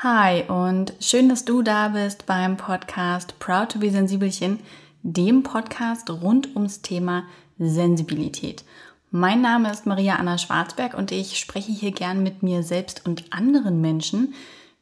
Hi 0.00 0.44
und 0.46 0.92
schön, 1.00 1.28
dass 1.28 1.44
du 1.44 1.60
da 1.60 1.88
bist 1.88 2.24
beim 2.24 2.56
Podcast 2.56 3.36
Proud 3.40 3.72
to 3.72 3.80
be 3.80 3.90
Sensibelchen, 3.90 4.60
dem 5.02 5.42
Podcast 5.42 6.08
rund 6.08 6.54
ums 6.54 6.82
Thema 6.82 7.24
Sensibilität. 7.58 8.62
Mein 9.10 9.40
Name 9.40 9.72
ist 9.72 9.86
Maria 9.86 10.14
Anna 10.14 10.38
Schwarzberg 10.38 10.94
und 10.94 11.10
ich 11.10 11.36
spreche 11.36 11.72
hier 11.72 11.90
gern 11.90 12.22
mit 12.22 12.44
mir 12.44 12.62
selbst 12.62 13.06
und 13.06 13.32
anderen 13.32 13.80
Menschen, 13.80 14.34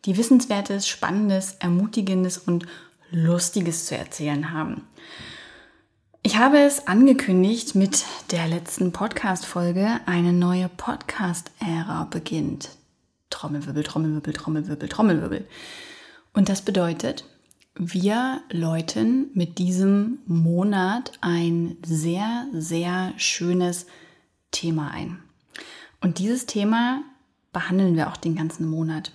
die 0.04 0.18
Wissenswertes, 0.18 0.87
Spannendes, 0.87 1.57
Ermutigendes 1.61 2.37
und 2.37 2.67
Lustiges 3.11 3.87
zu 3.87 3.96
erzählen 3.96 4.53
haben. 4.53 4.87
Ich 6.23 6.37
habe 6.37 6.59
es 6.59 6.89
angekündigt, 6.89 7.75
mit 7.75 8.05
der 8.33 8.48
letzten 8.48 8.93
Podcast-Folge 8.93 9.98
eine 10.05 10.35
neue 10.35 10.69
Podcast-Ära 10.69 12.05
beginnt. 12.11 12.69
Trommelwirbel, 13.30 13.82
Trommelwirbel, 13.82 14.32
Trommelwirbel, 14.32 14.88
Trommelwirbel. 14.88 15.48
Und 16.32 16.48
das 16.48 16.62
bedeutet, 16.62 17.24
wir 17.74 18.41
läuten 18.51 19.30
mit 19.34 19.59
diesem 19.59 20.18
Monat 20.27 21.12
ein 21.20 21.77
sehr, 21.84 22.46
sehr 22.52 23.12
schönes 23.16 23.87
Thema 24.51 24.91
ein. 24.91 25.18
Und 26.01 26.18
dieses 26.18 26.46
Thema 26.46 27.02
behandeln 27.52 27.96
wir 27.96 28.09
auch 28.09 28.16
den 28.16 28.37
ganzen 28.37 28.66
Monat. 28.68 29.12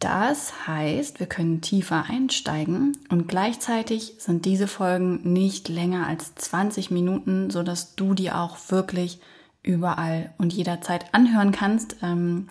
Das 0.00 0.66
heißt, 0.66 1.20
wir 1.20 1.26
können 1.26 1.60
tiefer 1.60 2.04
einsteigen 2.08 2.96
und 3.10 3.28
gleichzeitig 3.28 4.14
sind 4.18 4.46
diese 4.46 4.66
Folgen 4.66 5.32
nicht 5.32 5.68
länger 5.68 6.06
als 6.06 6.34
20 6.36 6.90
Minuten, 6.90 7.50
sodass 7.50 7.96
du 7.96 8.14
die 8.14 8.32
auch 8.32 8.56
wirklich 8.70 9.20
überall 9.62 10.32
und 10.38 10.52
jederzeit 10.52 11.12
anhören 11.12 11.52
kannst, 11.52 11.96
ähm, 12.02 12.48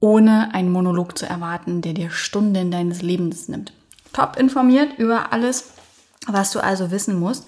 ohne 0.00 0.54
einen 0.54 0.70
Monolog 0.70 1.16
zu 1.18 1.26
erwarten, 1.26 1.82
der 1.82 1.94
dir 1.94 2.10
Stunden 2.10 2.70
deines 2.70 3.02
Lebens 3.02 3.48
nimmt. 3.48 3.72
Top 4.12 4.36
informiert 4.36 4.98
über 4.98 5.32
alles, 5.32 5.72
was 6.26 6.52
du 6.52 6.60
also 6.60 6.90
wissen 6.90 7.18
musst. 7.18 7.46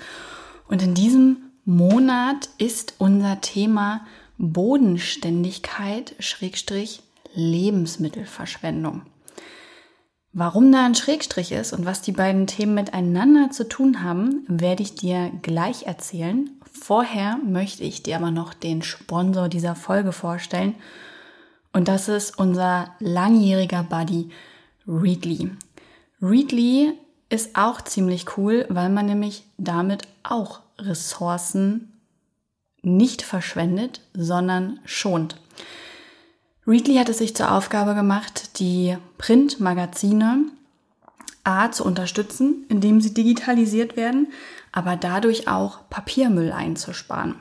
Und 0.66 0.83
in 0.83 0.94
diesem 0.94 1.38
Monat 1.64 2.48
ist 2.58 2.94
unser 2.98 3.41
Thema 3.41 4.06
Bodenständigkeit, 4.38 6.14
Schrägstrich, 6.19 7.03
Lebensmittelverschwendung. 7.34 9.03
Warum 10.32 10.70
da 10.70 10.84
ein 10.84 10.94
Schrägstrich 10.94 11.52
ist 11.52 11.72
und 11.72 11.86
was 11.86 12.02
die 12.02 12.12
beiden 12.12 12.46
Themen 12.46 12.74
miteinander 12.74 13.50
zu 13.50 13.66
tun 13.66 14.02
haben, 14.02 14.44
werde 14.46 14.82
ich 14.82 14.94
dir 14.94 15.30
gleich 15.42 15.84
erzählen. 15.84 16.50
Vorher 16.70 17.38
möchte 17.44 17.82
ich 17.82 18.02
dir 18.02 18.16
aber 18.16 18.30
noch 18.30 18.54
den 18.54 18.82
Sponsor 18.82 19.48
dieser 19.48 19.74
Folge 19.74 20.12
vorstellen. 20.12 20.74
Und 21.72 21.88
das 21.88 22.08
ist 22.08 22.38
unser 22.38 22.94
langjähriger 23.00 23.82
Buddy 23.82 24.30
Readly. 24.86 25.50
Readly 26.20 26.92
ist 27.30 27.56
auch 27.56 27.80
ziemlich 27.82 28.36
cool, 28.36 28.66
weil 28.68 28.88
man 28.90 29.06
nämlich 29.06 29.44
damit 29.56 30.08
auch 30.22 30.60
Ressourcen 30.78 31.92
nicht 32.82 33.22
verschwendet, 33.22 34.00
sondern 34.14 34.80
schont. 34.84 35.36
Readly 36.69 36.97
hat 36.97 37.08
es 37.08 37.16
sich 37.16 37.34
zur 37.34 37.50
Aufgabe 37.50 37.94
gemacht, 37.94 38.58
die 38.61 38.94
Printmagazine 39.16 40.44
A 41.42 41.70
zu 41.70 41.83
unterstützen, 41.83 42.66
indem 42.69 43.00
sie 43.00 43.14
digitalisiert 43.14 43.97
werden, 43.97 44.28
aber 44.70 44.97
dadurch 44.97 45.48
auch 45.48 45.88
Papiermüll 45.88 46.52
einzusparen. 46.52 47.36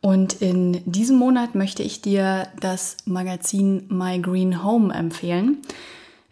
Und 0.00 0.34
in 0.34 0.80
diesem 0.84 1.16
Monat 1.16 1.56
möchte 1.56 1.82
ich 1.82 2.02
dir 2.02 2.46
das 2.60 2.98
Magazin 3.04 3.88
My 3.88 4.20
Green 4.20 4.62
Home 4.62 4.94
empfehlen. 4.94 5.58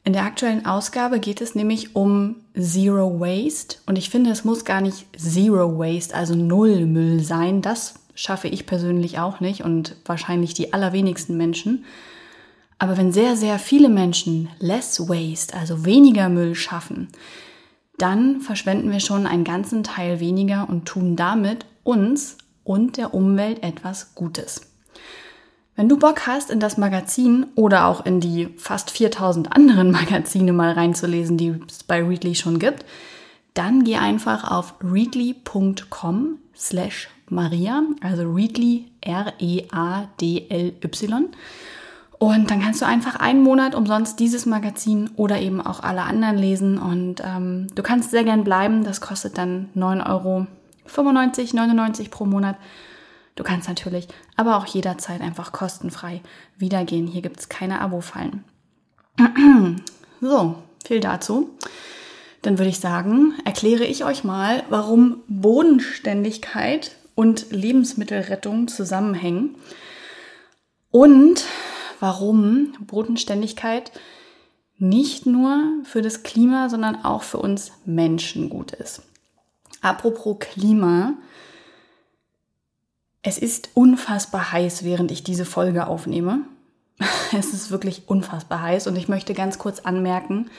In 0.04 0.12
der 0.12 0.22
aktuellen 0.22 0.66
Ausgabe 0.66 1.18
geht 1.18 1.40
es 1.40 1.56
nämlich 1.56 1.96
um 1.96 2.36
Zero 2.56 3.18
Waste 3.18 3.78
und 3.86 3.98
ich 3.98 4.08
finde, 4.08 4.30
es 4.30 4.44
muss 4.44 4.64
gar 4.64 4.80
nicht 4.80 5.06
Zero 5.18 5.76
Waste, 5.76 6.14
also 6.14 6.36
Null 6.36 6.86
Müll 6.86 7.24
sein. 7.24 7.60
Das 7.60 7.94
schaffe 8.14 8.48
ich 8.48 8.66
persönlich 8.66 9.18
auch 9.18 9.40
nicht 9.40 9.64
und 9.64 9.96
wahrscheinlich 10.04 10.54
die 10.54 10.72
allerwenigsten 10.72 11.36
Menschen. 11.36 11.84
Aber 12.78 12.96
wenn 12.96 13.12
sehr, 13.12 13.36
sehr 13.36 13.58
viele 13.58 13.88
Menschen 13.88 14.48
less 14.58 15.00
waste, 15.08 15.54
also 15.56 15.84
weniger 15.84 16.28
Müll 16.28 16.54
schaffen, 16.54 17.08
dann 17.98 18.40
verschwenden 18.40 18.90
wir 18.90 19.00
schon 19.00 19.26
einen 19.26 19.44
ganzen 19.44 19.84
Teil 19.84 20.20
weniger 20.20 20.68
und 20.68 20.86
tun 20.86 21.16
damit 21.16 21.66
uns 21.84 22.38
und 22.64 22.96
der 22.96 23.14
Umwelt 23.14 23.62
etwas 23.62 24.14
Gutes. 24.14 24.62
Wenn 25.76 25.88
du 25.88 25.98
Bock 25.98 26.26
hast, 26.26 26.50
in 26.50 26.60
das 26.60 26.76
Magazin 26.78 27.46
oder 27.56 27.86
auch 27.86 28.06
in 28.06 28.20
die 28.20 28.48
fast 28.56 28.90
4000 28.90 29.54
anderen 29.54 29.90
Magazine 29.92 30.52
mal 30.52 30.72
reinzulesen, 30.72 31.36
die 31.36 31.54
es 31.68 31.82
bei 31.82 32.02
Readly 32.02 32.34
schon 32.34 32.58
gibt, 32.58 32.84
dann 33.54 33.84
geh 33.84 33.96
einfach 33.96 34.50
auf 34.50 34.74
readly.com 34.82 36.38
slash 36.56 37.08
Maria, 37.28 37.82
also 38.00 38.22
Readly, 38.30 38.86
R-E-A-D-L-Y. 39.00 39.68
Und 42.18 42.50
dann 42.50 42.60
kannst 42.60 42.80
du 42.80 42.86
einfach 42.86 43.16
einen 43.16 43.42
Monat 43.42 43.74
umsonst 43.74 44.20
dieses 44.20 44.46
Magazin 44.46 45.10
oder 45.16 45.40
eben 45.40 45.60
auch 45.60 45.80
alle 45.80 46.02
anderen 46.02 46.38
lesen. 46.38 46.78
Und 46.78 47.22
ähm, 47.24 47.66
du 47.74 47.82
kannst 47.82 48.10
sehr 48.10 48.24
gern 48.24 48.44
bleiben. 48.44 48.84
Das 48.84 49.00
kostet 49.00 49.36
dann 49.36 49.68
9,95 49.76 50.08
Euro, 50.08 50.46
99 51.56 52.10
pro 52.10 52.24
Monat. 52.24 52.56
Du 53.36 53.42
kannst 53.42 53.68
natürlich 53.68 54.06
aber 54.36 54.56
auch 54.56 54.66
jederzeit 54.66 55.20
einfach 55.20 55.52
kostenfrei 55.52 56.20
wiedergehen. 56.56 57.08
Hier 57.08 57.22
gibt 57.22 57.40
es 57.40 57.48
keine 57.48 57.80
Abo-Fallen. 57.80 58.44
So, 60.20 60.54
viel 60.86 61.00
dazu. 61.00 61.50
Dann 62.40 62.56
würde 62.56 62.70
ich 62.70 62.80
sagen, 62.80 63.34
erkläre 63.44 63.84
ich 63.84 64.06
euch 64.06 64.24
mal, 64.24 64.62
warum 64.70 65.22
Bodenständigkeit 65.28 66.96
und 67.14 67.50
Lebensmittelrettung 67.50 68.68
zusammenhängen 68.68 69.56
und 70.90 71.44
warum 72.00 72.74
Bodenständigkeit 72.80 73.92
nicht 74.78 75.26
nur 75.26 75.62
für 75.84 76.02
das 76.02 76.22
Klima, 76.22 76.68
sondern 76.68 77.04
auch 77.04 77.22
für 77.22 77.38
uns 77.38 77.72
Menschen 77.84 78.50
gut 78.50 78.72
ist. 78.72 79.02
Apropos 79.80 80.38
Klima, 80.40 81.14
es 83.22 83.38
ist 83.38 83.70
unfassbar 83.74 84.52
heiß, 84.52 84.84
während 84.84 85.10
ich 85.10 85.22
diese 85.22 85.44
Folge 85.44 85.86
aufnehme. 85.86 86.40
Es 87.36 87.52
ist 87.52 87.72
wirklich 87.72 88.02
unfassbar 88.06 88.62
heiß 88.62 88.86
und 88.86 88.96
ich 88.96 89.08
möchte 89.08 89.34
ganz 89.34 89.58
kurz 89.58 89.80
anmerken, 89.80 90.50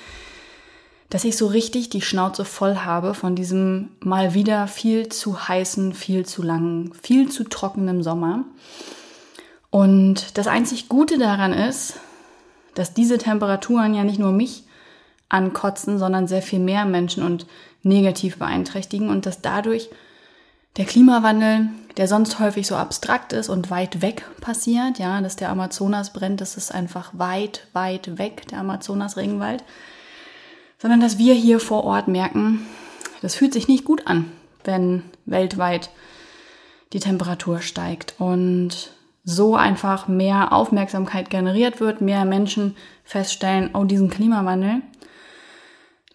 dass 1.09 1.23
ich 1.23 1.37
so 1.37 1.47
richtig 1.47 1.89
die 1.89 2.01
Schnauze 2.01 2.43
voll 2.43 2.77
habe 2.77 3.13
von 3.13 3.35
diesem 3.35 3.91
mal 4.01 4.33
wieder 4.33 4.67
viel 4.67 5.07
zu 5.07 5.47
heißen, 5.47 5.93
viel 5.93 6.25
zu 6.25 6.41
langen, 6.41 6.93
viel 7.01 7.31
zu 7.31 7.45
trockenen 7.45 8.03
Sommer. 8.03 8.43
Und 9.75 10.37
das 10.37 10.47
einzig 10.47 10.87
Gute 10.87 11.17
daran 11.17 11.51
ist, 11.51 11.99
dass 12.75 12.93
diese 12.93 13.17
Temperaturen 13.17 13.93
ja 13.93 14.05
nicht 14.05 14.19
nur 14.19 14.31
mich 14.31 14.63
ankotzen, 15.27 15.99
sondern 15.99 16.29
sehr 16.29 16.41
viel 16.41 16.59
mehr 16.59 16.85
Menschen 16.85 17.23
und 17.23 17.45
negativ 17.83 18.37
beeinträchtigen 18.37 19.09
und 19.09 19.25
dass 19.25 19.41
dadurch 19.41 19.89
der 20.77 20.85
Klimawandel, 20.85 21.67
der 21.97 22.07
sonst 22.07 22.39
häufig 22.39 22.67
so 22.67 22.77
abstrakt 22.77 23.33
ist 23.33 23.49
und 23.49 23.69
weit 23.69 24.01
weg 24.01 24.23
passiert, 24.39 24.97
ja, 24.97 25.19
dass 25.19 25.35
der 25.35 25.49
Amazonas 25.49 26.13
brennt, 26.13 26.39
das 26.39 26.55
ist 26.55 26.73
einfach 26.73 27.09
weit, 27.11 27.67
weit 27.73 28.17
weg, 28.17 28.47
der 28.47 28.59
Amazonas-Regenwald, 28.59 29.61
sondern 30.77 31.01
dass 31.01 31.17
wir 31.17 31.33
hier 31.33 31.59
vor 31.59 31.83
Ort 31.83 32.07
merken, 32.07 32.65
das 33.21 33.35
fühlt 33.35 33.51
sich 33.51 33.67
nicht 33.67 33.83
gut 33.83 34.07
an, 34.07 34.31
wenn 34.63 35.03
weltweit 35.25 35.89
die 36.93 37.01
Temperatur 37.01 37.59
steigt. 37.59 38.15
Und 38.19 38.95
so 39.25 39.55
einfach 39.55 40.07
mehr 40.07 40.53
Aufmerksamkeit 40.53 41.31
generiert 41.31 41.79
wird, 41.79 41.99
mehr 41.99 42.23
Menschen 42.25 42.77
feststellen, 43.03 43.71
oh, 43.73 43.83
diesen 43.83 44.09
Klimawandel, 44.09 44.81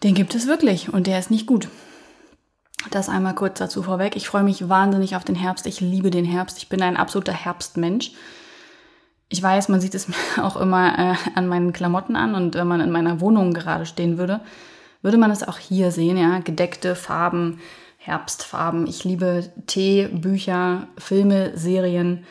den 0.01 0.15
gibt 0.15 0.33
es 0.33 0.47
wirklich 0.47 0.91
und 0.91 1.07
der 1.07 1.19
ist 1.19 1.29
nicht 1.29 1.45
gut. 1.45 1.67
Das 2.89 3.09
einmal 3.09 3.35
kurz 3.35 3.59
dazu 3.59 3.83
vorweg. 3.83 4.15
Ich 4.15 4.27
freue 4.27 4.43
mich 4.43 4.67
wahnsinnig 4.67 5.15
auf 5.15 5.23
den 5.23 5.35
Herbst. 5.35 5.67
Ich 5.67 5.81
liebe 5.81 6.09
den 6.09 6.25
Herbst. 6.25 6.57
Ich 6.57 6.69
bin 6.69 6.81
ein 6.81 6.97
absoluter 6.97 7.33
Herbstmensch. 7.33 8.11
Ich 9.29 9.43
weiß, 9.43 9.69
man 9.69 9.79
sieht 9.79 9.93
es 9.93 10.07
auch 10.41 10.55
immer 10.55 10.97
äh, 10.97 11.15
an 11.35 11.47
meinen 11.47 11.73
Klamotten 11.73 12.15
an 12.15 12.33
und 12.33 12.55
wenn 12.55 12.67
man 12.67 12.81
in 12.81 12.91
meiner 12.91 13.19
Wohnung 13.21 13.53
gerade 13.53 13.85
stehen 13.85 14.17
würde, 14.17 14.39
würde 15.01 15.17
man 15.17 15.31
es 15.31 15.47
auch 15.47 15.57
hier 15.57 15.91
sehen, 15.91 16.17
ja, 16.17 16.39
gedeckte 16.39 16.95
Farben, 16.95 17.59
Herbstfarben. 17.97 18.87
Ich 18.87 19.03
liebe 19.03 19.51
Tee, 19.67 20.07
Bücher, 20.07 20.87
Filme, 20.97 21.57
Serien 21.57 22.25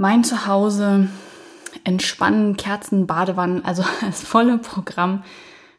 mein 0.00 0.24
Zuhause, 0.24 1.08
Entspannen, 1.84 2.56
Kerzen, 2.56 3.06
Badewannen, 3.06 3.64
also 3.66 3.84
das 4.00 4.22
volle 4.22 4.56
Programm. 4.58 5.22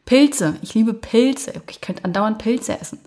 Pilze, 0.04 0.56
ich 0.62 0.74
liebe 0.74 0.94
Pilze. 0.94 1.52
Ich 1.68 1.80
könnte 1.80 2.04
andauernd 2.04 2.38
Pilze 2.38 2.80
essen. 2.80 3.00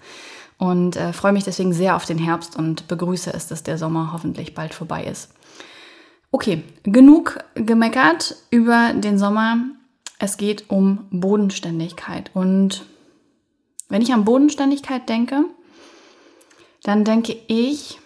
Und 0.57 0.97
äh, 0.97 1.13
freue 1.13 1.31
mich 1.31 1.45
deswegen 1.45 1.73
sehr 1.73 1.95
auf 1.95 2.05
den 2.05 2.17
Herbst 2.17 2.57
und 2.57 2.87
begrüße 2.87 3.33
es, 3.33 3.47
dass 3.47 3.63
der 3.63 3.77
Sommer 3.77 4.11
hoffentlich 4.13 4.53
bald 4.53 4.73
vorbei 4.73 5.05
ist. 5.05 5.29
Okay, 6.31 6.63
genug 6.83 7.39
gemeckert 7.55 8.35
über 8.49 8.93
den 8.93 9.17
Sommer. 9.17 9.57
Es 10.19 10.35
geht 10.37 10.69
um 10.69 11.07
Bodenständigkeit. 11.11 12.31
Und 12.33 12.85
wenn 13.87 14.01
ich 14.01 14.13
an 14.13 14.25
Bodenständigkeit 14.25 15.07
denke, 15.07 15.45
dann 16.83 17.05
denke 17.05 17.37
ich 17.47 17.99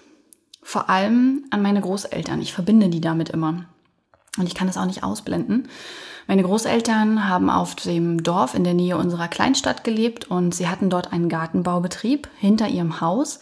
vor 0.70 0.88
allem 0.88 1.46
an 1.50 1.64
meine 1.64 1.82
Großeltern. 1.82 2.44
Ich 2.44 2.54
verbinde 2.54 2.90
die 2.90 3.02
damit 3.02 3.30
immer. 3.30 3.66
Und 4.38 4.46
ich 4.46 4.54
kann 4.54 4.68
das 4.68 4.78
auch 4.78 4.86
nicht 4.86 5.02
ausblenden. 5.02 5.68
Meine 6.28 6.44
Großeltern 6.44 7.28
haben 7.28 7.50
auf 7.50 7.74
dem 7.74 8.22
Dorf 8.22 8.54
in 8.54 8.64
der 8.64 8.76
Nähe 8.76 8.96
unserer 8.96 9.30
Kleinstadt 9.30 9.84
gelebt 9.84 10.30
und 10.30 10.54
sie 10.54 10.68
hatten 10.68 10.92
dort 10.92 11.12
einen 11.12 11.28
Gartenbaubetrieb 11.28 12.30
hinter 12.38 12.68
ihrem 12.68 13.02
Haus. 13.02 13.40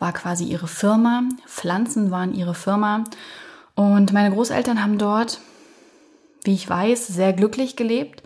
War 0.00 0.12
quasi 0.12 0.42
ihre 0.42 0.66
Firma. 0.66 1.22
Pflanzen 1.46 2.10
waren 2.10 2.34
ihre 2.34 2.56
Firma. 2.56 3.04
Und 3.76 4.12
meine 4.12 4.34
Großeltern 4.34 4.82
haben 4.82 4.98
dort, 4.98 5.38
wie 6.42 6.54
ich 6.54 6.68
weiß, 6.68 7.06
sehr 7.06 7.32
glücklich 7.32 7.76
gelebt, 7.76 8.24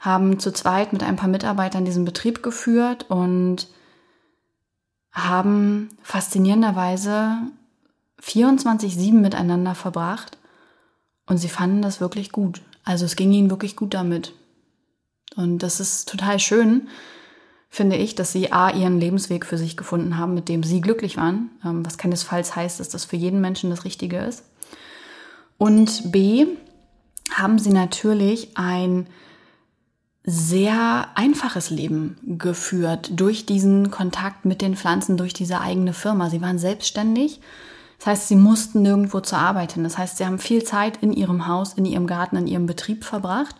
haben 0.00 0.40
zu 0.40 0.52
zweit 0.52 0.92
mit 0.92 1.04
ein 1.04 1.14
paar 1.14 1.28
Mitarbeitern 1.28 1.84
diesen 1.84 2.04
Betrieb 2.04 2.42
geführt 2.42 3.06
und 3.08 3.68
haben 5.12 5.90
faszinierenderweise 6.02 7.38
24-7 8.22 9.12
miteinander 9.12 9.74
verbracht 9.74 10.38
und 11.26 11.38
sie 11.38 11.48
fanden 11.48 11.82
das 11.82 12.00
wirklich 12.00 12.32
gut. 12.32 12.62
Also 12.84 13.04
es 13.04 13.16
ging 13.16 13.32
ihnen 13.32 13.50
wirklich 13.50 13.76
gut 13.76 13.94
damit. 13.94 14.32
Und 15.36 15.58
das 15.58 15.80
ist 15.80 16.08
total 16.08 16.38
schön, 16.38 16.88
finde 17.68 17.96
ich, 17.96 18.14
dass 18.14 18.32
sie 18.32 18.52
A, 18.52 18.70
ihren 18.70 19.00
Lebensweg 19.00 19.46
für 19.46 19.56
sich 19.56 19.76
gefunden 19.76 20.18
haben, 20.18 20.34
mit 20.34 20.48
dem 20.48 20.62
sie 20.62 20.80
glücklich 20.80 21.16
waren, 21.16 21.50
ähm, 21.64 21.86
was 21.86 21.96
keinesfalls 21.96 22.54
heißt, 22.54 22.80
dass 22.80 22.90
das 22.90 23.04
für 23.04 23.16
jeden 23.16 23.40
Menschen 23.40 23.70
das 23.70 23.84
Richtige 23.84 24.18
ist. 24.18 24.44
Und 25.56 26.12
B, 26.12 26.46
haben 27.30 27.58
sie 27.58 27.72
natürlich 27.72 28.56
ein 28.56 29.06
sehr 30.24 31.08
einfaches 31.14 31.70
Leben 31.70 32.16
geführt 32.38 33.10
durch 33.18 33.44
diesen 33.44 33.90
Kontakt 33.90 34.44
mit 34.44 34.62
den 34.62 34.76
Pflanzen, 34.76 35.16
durch 35.16 35.32
diese 35.32 35.60
eigene 35.60 35.92
Firma. 35.92 36.30
Sie 36.30 36.40
waren 36.40 36.58
selbstständig. 36.58 37.40
Das 37.98 38.06
heißt, 38.06 38.28
sie 38.28 38.36
mussten 38.36 38.82
nirgendwo 38.82 39.20
zur 39.20 39.38
Arbeit 39.38 39.72
hin. 39.72 39.84
Das 39.84 39.98
heißt, 39.98 40.16
sie 40.16 40.26
haben 40.26 40.38
viel 40.38 40.62
Zeit 40.64 40.98
in 41.02 41.12
ihrem 41.12 41.46
Haus, 41.46 41.74
in 41.74 41.84
ihrem 41.84 42.06
Garten, 42.06 42.36
in 42.36 42.46
ihrem 42.46 42.66
Betrieb 42.66 43.04
verbracht. 43.04 43.56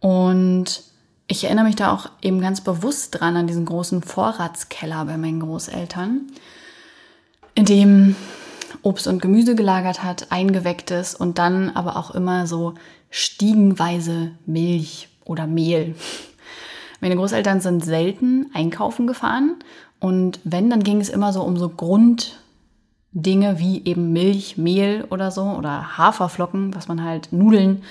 Und 0.00 0.82
ich 1.26 1.44
erinnere 1.44 1.64
mich 1.64 1.76
da 1.76 1.92
auch 1.92 2.10
eben 2.22 2.40
ganz 2.40 2.60
bewusst 2.60 3.20
dran 3.20 3.36
an 3.36 3.46
diesen 3.46 3.64
großen 3.64 4.02
Vorratskeller 4.02 5.04
bei 5.04 5.16
meinen 5.16 5.40
Großeltern, 5.40 6.22
in 7.54 7.64
dem 7.64 8.16
Obst 8.82 9.06
und 9.06 9.22
Gemüse 9.22 9.54
gelagert 9.54 10.02
hat, 10.02 10.30
eingewecktes 10.30 11.14
und 11.14 11.38
dann 11.38 11.70
aber 11.70 11.96
auch 11.96 12.10
immer 12.10 12.46
so 12.46 12.74
stiegenweise 13.10 14.32
Milch 14.44 15.08
oder 15.24 15.46
Mehl. 15.46 15.94
Meine 17.00 17.16
Großeltern 17.16 17.60
sind 17.60 17.84
selten 17.84 18.50
einkaufen 18.54 19.06
gefahren 19.06 19.56
und 20.00 20.40
wenn, 20.44 20.70
dann 20.70 20.82
ging 20.82 21.00
es 21.00 21.08
immer 21.08 21.32
so 21.32 21.42
um 21.42 21.56
so 21.56 21.68
Grunddinge 21.68 23.58
wie 23.58 23.84
eben 23.84 24.12
Milch, 24.12 24.56
Mehl 24.56 25.06
oder 25.10 25.30
so 25.30 25.42
oder 25.42 25.98
Haferflocken, 25.98 26.74
was 26.74 26.88
man 26.88 27.02
halt 27.02 27.32
Nudeln, 27.32 27.82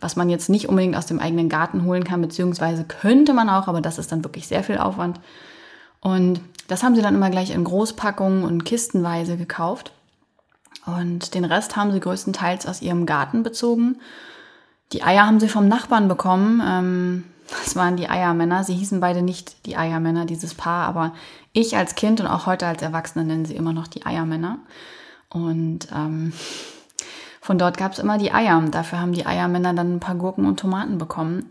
was 0.00 0.16
man 0.16 0.30
jetzt 0.30 0.48
nicht 0.48 0.68
unbedingt 0.68 0.96
aus 0.96 1.06
dem 1.06 1.20
eigenen 1.20 1.48
Garten 1.48 1.84
holen 1.84 2.04
kann, 2.04 2.20
beziehungsweise 2.20 2.84
könnte 2.84 3.32
man 3.32 3.48
auch, 3.48 3.68
aber 3.68 3.80
das 3.80 3.98
ist 3.98 4.12
dann 4.12 4.24
wirklich 4.24 4.48
sehr 4.48 4.62
viel 4.62 4.78
Aufwand. 4.78 5.20
Und 6.00 6.40
das 6.68 6.82
haben 6.82 6.94
sie 6.94 7.02
dann 7.02 7.14
immer 7.14 7.30
gleich 7.30 7.50
in 7.50 7.64
Großpackungen 7.64 8.44
und 8.44 8.64
kistenweise 8.64 9.36
gekauft. 9.36 9.92
Und 10.86 11.34
den 11.34 11.44
Rest 11.44 11.76
haben 11.76 11.92
sie 11.92 12.00
größtenteils 12.00 12.66
aus 12.66 12.82
ihrem 12.82 13.04
Garten 13.04 13.42
bezogen 13.42 13.96
die 14.92 15.02
Eier 15.02 15.26
haben 15.26 15.40
sie 15.40 15.48
vom 15.48 15.68
Nachbarn 15.68 16.08
bekommen. 16.08 16.62
Ähm, 16.64 17.24
das 17.48 17.76
waren 17.76 17.96
die 17.96 18.08
Eiermänner. 18.08 18.64
Sie 18.64 18.74
hießen 18.74 19.00
beide 19.00 19.22
nicht 19.22 19.66
die 19.66 19.76
Eiermänner, 19.76 20.26
dieses 20.26 20.54
Paar, 20.54 20.86
aber 20.86 21.14
ich 21.52 21.76
als 21.76 21.94
Kind 21.94 22.20
und 22.20 22.26
auch 22.26 22.46
heute 22.46 22.66
als 22.66 22.82
Erwachsene 22.82 23.24
nennen 23.24 23.44
sie 23.44 23.56
immer 23.56 23.72
noch 23.72 23.86
die 23.86 24.04
Eiermänner. 24.04 24.58
Und 25.30 25.88
ähm, 25.94 26.32
von 27.40 27.58
dort 27.58 27.78
gab 27.78 27.92
es 27.92 27.98
immer 27.98 28.18
die 28.18 28.32
Eier. 28.32 28.62
Dafür 28.70 29.00
haben 29.00 29.12
die 29.12 29.26
Eiermänner 29.26 29.74
dann 29.74 29.96
ein 29.96 30.00
paar 30.00 30.14
Gurken 30.14 30.46
und 30.46 30.60
Tomaten 30.60 30.98
bekommen. 30.98 31.46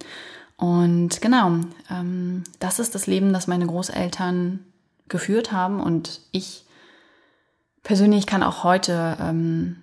Und 0.56 1.22
genau, 1.22 1.58
ähm, 1.92 2.44
das 2.60 2.80
ist 2.80 2.96
das 2.96 3.08
Leben, 3.08 3.34
das 3.34 3.48
meine 3.48 3.68
Großeltern 3.68 4.60
geführt 5.08 5.52
haben. 5.52 5.80
Und 5.80 6.22
ich 6.32 6.66
persönlich 7.84 8.26
kann 8.26 8.44
auch 8.44 8.64
heute, 8.64 9.18
ähm, 9.20 9.78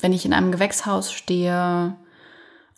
wenn 0.00 0.12
ich 0.12 0.24
in 0.24 0.32
einem 0.32 0.52
Gewächshaus 0.52 1.12
stehe, 1.12 1.96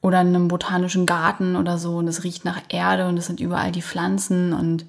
oder 0.06 0.20
in 0.20 0.28
einem 0.28 0.46
botanischen 0.46 1.04
Garten 1.04 1.56
oder 1.56 1.78
so 1.78 1.96
und 1.96 2.06
es 2.06 2.22
riecht 2.22 2.44
nach 2.44 2.60
Erde 2.68 3.08
und 3.08 3.16
es 3.16 3.26
sind 3.26 3.40
überall 3.40 3.72
die 3.72 3.82
Pflanzen 3.82 4.52
und 4.52 4.86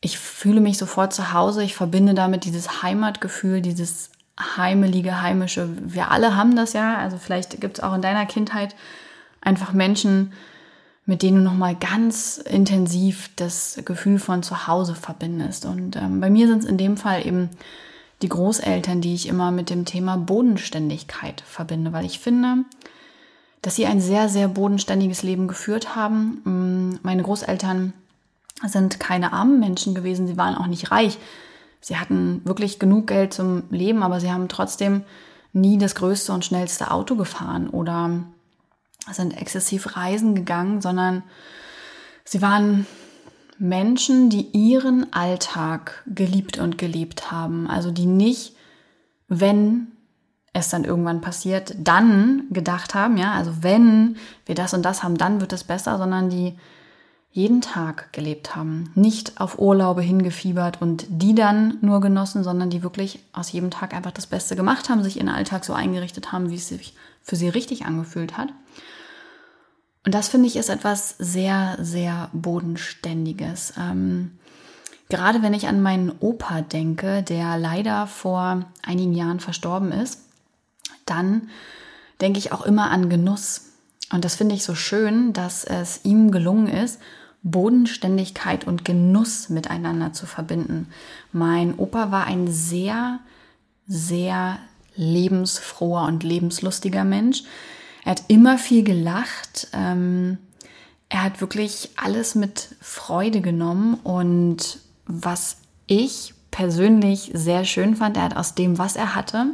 ich 0.00 0.18
fühle 0.18 0.60
mich 0.60 0.76
sofort 0.76 1.12
zu 1.12 1.32
Hause. 1.32 1.62
Ich 1.62 1.76
verbinde 1.76 2.12
damit 2.12 2.44
dieses 2.44 2.82
Heimatgefühl, 2.82 3.60
dieses 3.60 4.10
heimelige, 4.56 5.22
heimische. 5.22 5.68
Wir 5.80 6.10
alle 6.10 6.34
haben 6.34 6.56
das 6.56 6.72
ja. 6.72 6.98
Also 6.98 7.16
vielleicht 7.16 7.60
gibt 7.60 7.78
es 7.78 7.84
auch 7.84 7.94
in 7.94 8.02
deiner 8.02 8.26
Kindheit 8.26 8.74
einfach 9.40 9.72
Menschen, 9.72 10.32
mit 11.06 11.22
denen 11.22 11.36
du 11.36 11.42
nochmal 11.44 11.76
ganz 11.76 12.38
intensiv 12.38 13.30
das 13.36 13.80
Gefühl 13.84 14.18
von 14.18 14.42
zu 14.42 14.66
Hause 14.66 14.96
verbindest. 14.96 15.64
Und 15.64 15.94
ähm, 15.94 16.20
bei 16.20 16.28
mir 16.28 16.48
sind 16.48 16.64
es 16.64 16.68
in 16.68 16.76
dem 16.76 16.96
Fall 16.96 17.24
eben 17.24 17.50
die 18.22 18.28
Großeltern, 18.28 19.00
die 19.00 19.14
ich 19.14 19.28
immer 19.28 19.52
mit 19.52 19.70
dem 19.70 19.84
Thema 19.84 20.16
Bodenständigkeit 20.16 21.44
verbinde, 21.46 21.92
weil 21.92 22.04
ich 22.04 22.18
finde, 22.18 22.64
dass 23.62 23.76
sie 23.76 23.86
ein 23.86 24.00
sehr, 24.00 24.28
sehr 24.28 24.48
bodenständiges 24.48 25.22
Leben 25.22 25.48
geführt 25.48 25.94
haben. 25.94 26.42
Mm, 26.44 26.98
meine 27.02 27.22
Großeltern 27.22 27.92
sind 28.64 29.00
keine 29.00 29.32
armen 29.32 29.60
Menschen 29.60 29.94
gewesen, 29.94 30.26
sie 30.26 30.36
waren 30.36 30.56
auch 30.56 30.66
nicht 30.66 30.90
reich. 30.90 31.18
Sie 31.80 31.96
hatten 31.96 32.42
wirklich 32.44 32.78
genug 32.78 33.08
Geld 33.08 33.32
zum 33.32 33.64
Leben, 33.70 34.02
aber 34.02 34.20
sie 34.20 34.30
haben 34.30 34.48
trotzdem 34.48 35.02
nie 35.52 35.78
das 35.78 35.94
größte 35.94 36.32
und 36.32 36.44
schnellste 36.44 36.90
Auto 36.90 37.16
gefahren 37.16 37.68
oder 37.68 38.24
sind 39.10 39.36
exzessiv 39.36 39.96
reisen 39.96 40.34
gegangen, 40.34 40.80
sondern 40.80 41.24
sie 42.24 42.40
waren 42.40 42.86
Menschen, 43.58 44.30
die 44.30 44.48
ihren 44.52 45.12
Alltag 45.12 46.04
geliebt 46.06 46.58
und 46.58 46.78
gelebt 46.78 47.30
haben. 47.30 47.68
Also 47.68 47.90
die 47.90 48.06
nicht, 48.06 48.54
wenn 49.28 49.88
es 50.52 50.68
dann 50.68 50.84
irgendwann 50.84 51.20
passiert, 51.20 51.74
dann 51.78 52.44
gedacht 52.50 52.94
haben, 52.94 53.16
ja, 53.16 53.32
also 53.32 53.52
wenn 53.62 54.16
wir 54.44 54.54
das 54.54 54.74
und 54.74 54.82
das 54.82 55.02
haben, 55.02 55.16
dann 55.16 55.40
wird 55.40 55.52
es 55.52 55.64
besser, 55.64 55.96
sondern 55.98 56.28
die 56.28 56.54
jeden 57.30 57.62
Tag 57.62 58.12
gelebt 58.12 58.54
haben, 58.54 58.90
nicht 58.94 59.40
auf 59.40 59.58
Urlaube 59.58 60.02
hingefiebert 60.02 60.82
und 60.82 61.06
die 61.08 61.34
dann 61.34 61.78
nur 61.80 62.02
genossen, 62.02 62.44
sondern 62.44 62.68
die 62.68 62.82
wirklich 62.82 63.20
aus 63.32 63.50
jedem 63.50 63.70
Tag 63.70 63.94
einfach 63.94 64.10
das 64.10 64.26
Beste 64.26 64.54
gemacht 64.54 64.90
haben, 64.90 65.02
sich 65.02 65.16
ihren 65.16 65.30
Alltag 65.30 65.64
so 65.64 65.72
eingerichtet 65.72 66.30
haben, 66.30 66.50
wie 66.50 66.56
es 66.56 66.68
sich 66.68 66.94
für 67.22 67.36
sie 67.36 67.48
richtig 67.48 67.86
angefühlt 67.86 68.36
hat. 68.36 68.48
Und 70.04 70.14
das 70.14 70.28
finde 70.28 70.48
ich 70.48 70.56
ist 70.56 70.68
etwas 70.68 71.14
sehr, 71.18 71.78
sehr 71.80 72.28
Bodenständiges. 72.34 73.74
Ähm, 73.78 74.32
gerade 75.08 75.40
wenn 75.40 75.54
ich 75.54 75.68
an 75.68 75.80
meinen 75.80 76.12
Opa 76.20 76.60
denke, 76.60 77.22
der 77.22 77.56
leider 77.56 78.06
vor 78.06 78.66
einigen 78.82 79.14
Jahren 79.14 79.40
verstorben 79.40 79.90
ist, 79.90 80.20
dann 81.06 81.48
denke 82.20 82.38
ich 82.38 82.52
auch 82.52 82.62
immer 82.62 82.90
an 82.90 83.08
Genuss. 83.08 83.72
Und 84.12 84.24
das 84.24 84.36
finde 84.36 84.54
ich 84.54 84.64
so 84.64 84.74
schön, 84.74 85.32
dass 85.32 85.64
es 85.64 86.04
ihm 86.04 86.30
gelungen 86.30 86.68
ist, 86.68 87.00
Bodenständigkeit 87.42 88.66
und 88.66 88.84
Genuss 88.84 89.48
miteinander 89.48 90.12
zu 90.12 90.26
verbinden. 90.26 90.88
Mein 91.32 91.76
Opa 91.78 92.10
war 92.10 92.26
ein 92.26 92.46
sehr, 92.46 93.20
sehr 93.86 94.58
lebensfroher 94.94 96.06
und 96.06 96.22
lebenslustiger 96.22 97.04
Mensch. 97.04 97.42
Er 98.04 98.12
hat 98.12 98.24
immer 98.28 98.58
viel 98.58 98.84
gelacht. 98.84 99.68
Ähm, 99.72 100.38
er 101.08 101.24
hat 101.24 101.40
wirklich 101.40 101.90
alles 101.96 102.34
mit 102.34 102.76
Freude 102.80 103.40
genommen. 103.40 103.94
Und 103.94 104.78
was 105.06 105.58
ich 105.86 106.34
persönlich 106.50 107.30
sehr 107.34 107.64
schön 107.64 107.96
fand, 107.96 108.16
er 108.16 108.24
hat 108.24 108.36
aus 108.36 108.54
dem, 108.54 108.78
was 108.78 108.96
er 108.96 109.14
hatte, 109.14 109.46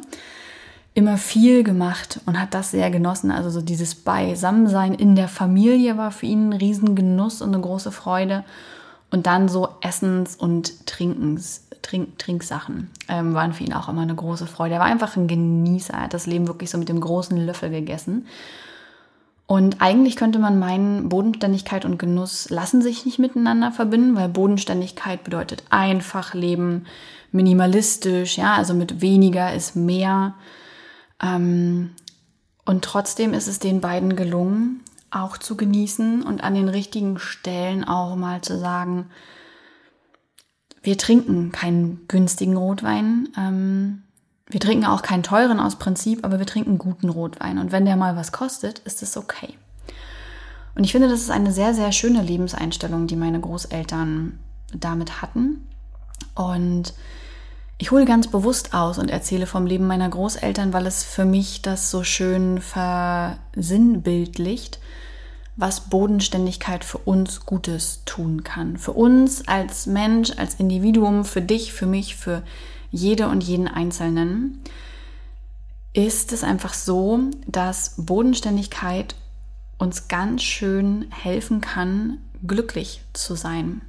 immer 0.99 1.17
viel 1.17 1.62
gemacht 1.62 2.19
und 2.26 2.40
hat 2.40 2.55
das 2.55 2.73
sehr 2.73 2.90
genossen. 2.90 3.31
Also 3.31 3.50
so 3.50 3.62
dieses 3.62 3.95
Beisammensein 3.95 4.95
in 4.95 5.14
der 5.14 5.28
Familie 5.28 5.97
war 5.97 6.11
für 6.11 6.26
ihn 6.26 6.49
ein 6.49 6.52
Riesengenuss 6.55 7.40
und 7.40 7.55
eine 7.55 7.62
große 7.62 7.93
Freude. 7.93 8.43
Und 9.12 9.28
dann 9.28 9.49
so 9.49 9.69
Essens- 9.81 10.35
und 10.35 10.87
Trinkens, 10.87 11.69
Trink, 11.83 12.19
Trinksachen 12.19 12.90
ähm, 13.09 13.33
waren 13.33 13.52
für 13.52 13.62
ihn 13.62 13.75
auch 13.75 13.88
immer 13.88 14.02
eine 14.02 14.17
große 14.17 14.49
Freude. 14.49 14.75
Er 14.75 14.81
war 14.81 14.87
einfach 14.87 15.17
ein 15.17 15.28
Genießer. 15.28 15.95
Er 15.95 16.02
hat 16.02 16.14
das 16.14 16.26
Leben 16.26 16.49
wirklich 16.49 16.69
so 16.69 16.78
mit 16.78 16.88
dem 16.88 17.00
großen 17.00 17.47
Löffel 17.47 17.71
gegessen. 17.71 18.26
Und 19.47 19.81
eigentlich 19.81 20.17
könnte 20.17 20.40
man 20.40 20.59
meinen, 20.59 21.09
Bodenständigkeit 21.09 21.85
und 21.85 22.00
Genuss 22.00 22.50
lassen 22.50 22.83
sich 22.83 23.07
nicht 23.07 23.21
miteinander 23.21 23.71
verbinden, 23.71 24.17
weil 24.17 24.28
Bodenständigkeit 24.28 25.23
bedeutet 25.23 25.62
einfach 25.71 26.35
leben, 26.35 26.87
minimalistisch, 27.31 28.37
ja, 28.37 28.55
also 28.55 28.75
mit 28.75 29.00
weniger 29.00 29.55
ist 29.55 29.76
mehr. 29.76 30.35
Ähm, 31.22 31.90
Und 32.64 32.84
trotzdem 32.84 33.32
ist 33.32 33.48
es 33.48 33.58
den 33.58 33.80
beiden 33.80 34.14
gelungen, 34.14 34.84
auch 35.10 35.38
zu 35.38 35.56
genießen 35.56 36.22
und 36.22 36.44
an 36.44 36.54
den 36.54 36.68
richtigen 36.68 37.18
Stellen 37.18 37.82
auch 37.82 38.14
mal 38.14 38.42
zu 38.42 38.58
sagen, 38.58 39.06
wir 40.82 40.98
trinken 40.98 41.50
keinen 41.50 42.06
günstigen 42.08 42.58
Rotwein. 42.58 43.30
Ähm, 43.38 44.02
wir 44.50 44.60
trinken 44.60 44.84
auch 44.84 45.00
keinen 45.00 45.22
teuren 45.22 45.60
aus 45.60 45.76
Prinzip, 45.76 46.26
aber 46.26 46.38
wir 46.38 46.46
trinken 46.46 46.76
guten 46.76 47.08
Rotwein. 47.08 47.58
Und 47.58 47.72
wenn 47.72 47.87
der 47.87 47.96
mal 47.96 48.16
was 48.16 48.32
kostet, 48.32 48.80
ist 48.80 49.02
es 49.02 49.16
okay. 49.16 49.54
Und 50.75 50.84
ich 50.84 50.92
finde, 50.92 51.08
das 51.08 51.20
ist 51.20 51.30
eine 51.30 51.52
sehr, 51.52 51.72
sehr 51.72 51.90
schöne 51.92 52.22
Lebenseinstellung, 52.22 53.06
die 53.06 53.16
meine 53.16 53.40
Großeltern 53.40 54.38
damit 54.75 55.22
hatten. 55.22 55.66
Und 56.34 56.92
ich 57.78 57.90
hole 57.92 58.04
ganz 58.04 58.26
bewusst 58.26 58.75
aus 58.75 58.99
und 58.99 59.08
erzähle 59.08 59.47
vom 59.47 59.64
Leben 59.64 59.87
meiner 59.87 60.08
Großeltern, 60.08 60.73
weil 60.73 60.85
es 60.87 61.04
für 61.04 61.25
mich 61.25 61.62
das 61.62 61.92
so 61.92 62.02
schön 62.02 62.61
versinnbildlicht, 62.61 64.80
was 65.56 65.88
Bodenständigkeit 65.88 66.82
für 66.85 66.99
uns 66.99 67.47
Gutes 67.47 68.02
tun 68.04 68.42
kann. 68.42 68.78
Für 68.78 68.90
uns 68.92 69.47
als 69.47 69.87
Mensch, 69.87 70.32
als 70.37 70.56
Individuum, 70.56 71.25
für 71.25 71.40
dich, 71.40 71.73
für 71.73 71.87
mich, 71.87 72.16
für 72.16 72.42
jede 72.90 73.28
und 73.28 73.44
jeden 73.44 73.68
Einzelnen 73.68 74.61
ist 75.92 76.32
es 76.32 76.42
einfach 76.42 76.75
so, 76.75 77.20
dass 77.47 77.94
Bodenständigkeit 77.97 79.14
uns 79.78 80.08
ganz 80.08 80.42
schön 80.42 81.06
helfen 81.11 81.61
kann, 81.61 82.18
glücklich 82.44 83.02
zu 83.12 83.37
sein. 83.37 83.82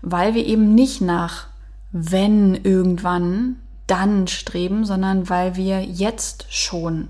Weil 0.00 0.34
wir 0.34 0.46
eben 0.46 0.74
nicht 0.74 1.00
nach 1.00 1.49
wenn 1.92 2.54
irgendwann 2.54 3.56
dann 3.86 4.28
streben, 4.28 4.84
sondern 4.84 5.28
weil 5.28 5.56
wir 5.56 5.82
jetzt 5.82 6.46
schon 6.48 7.08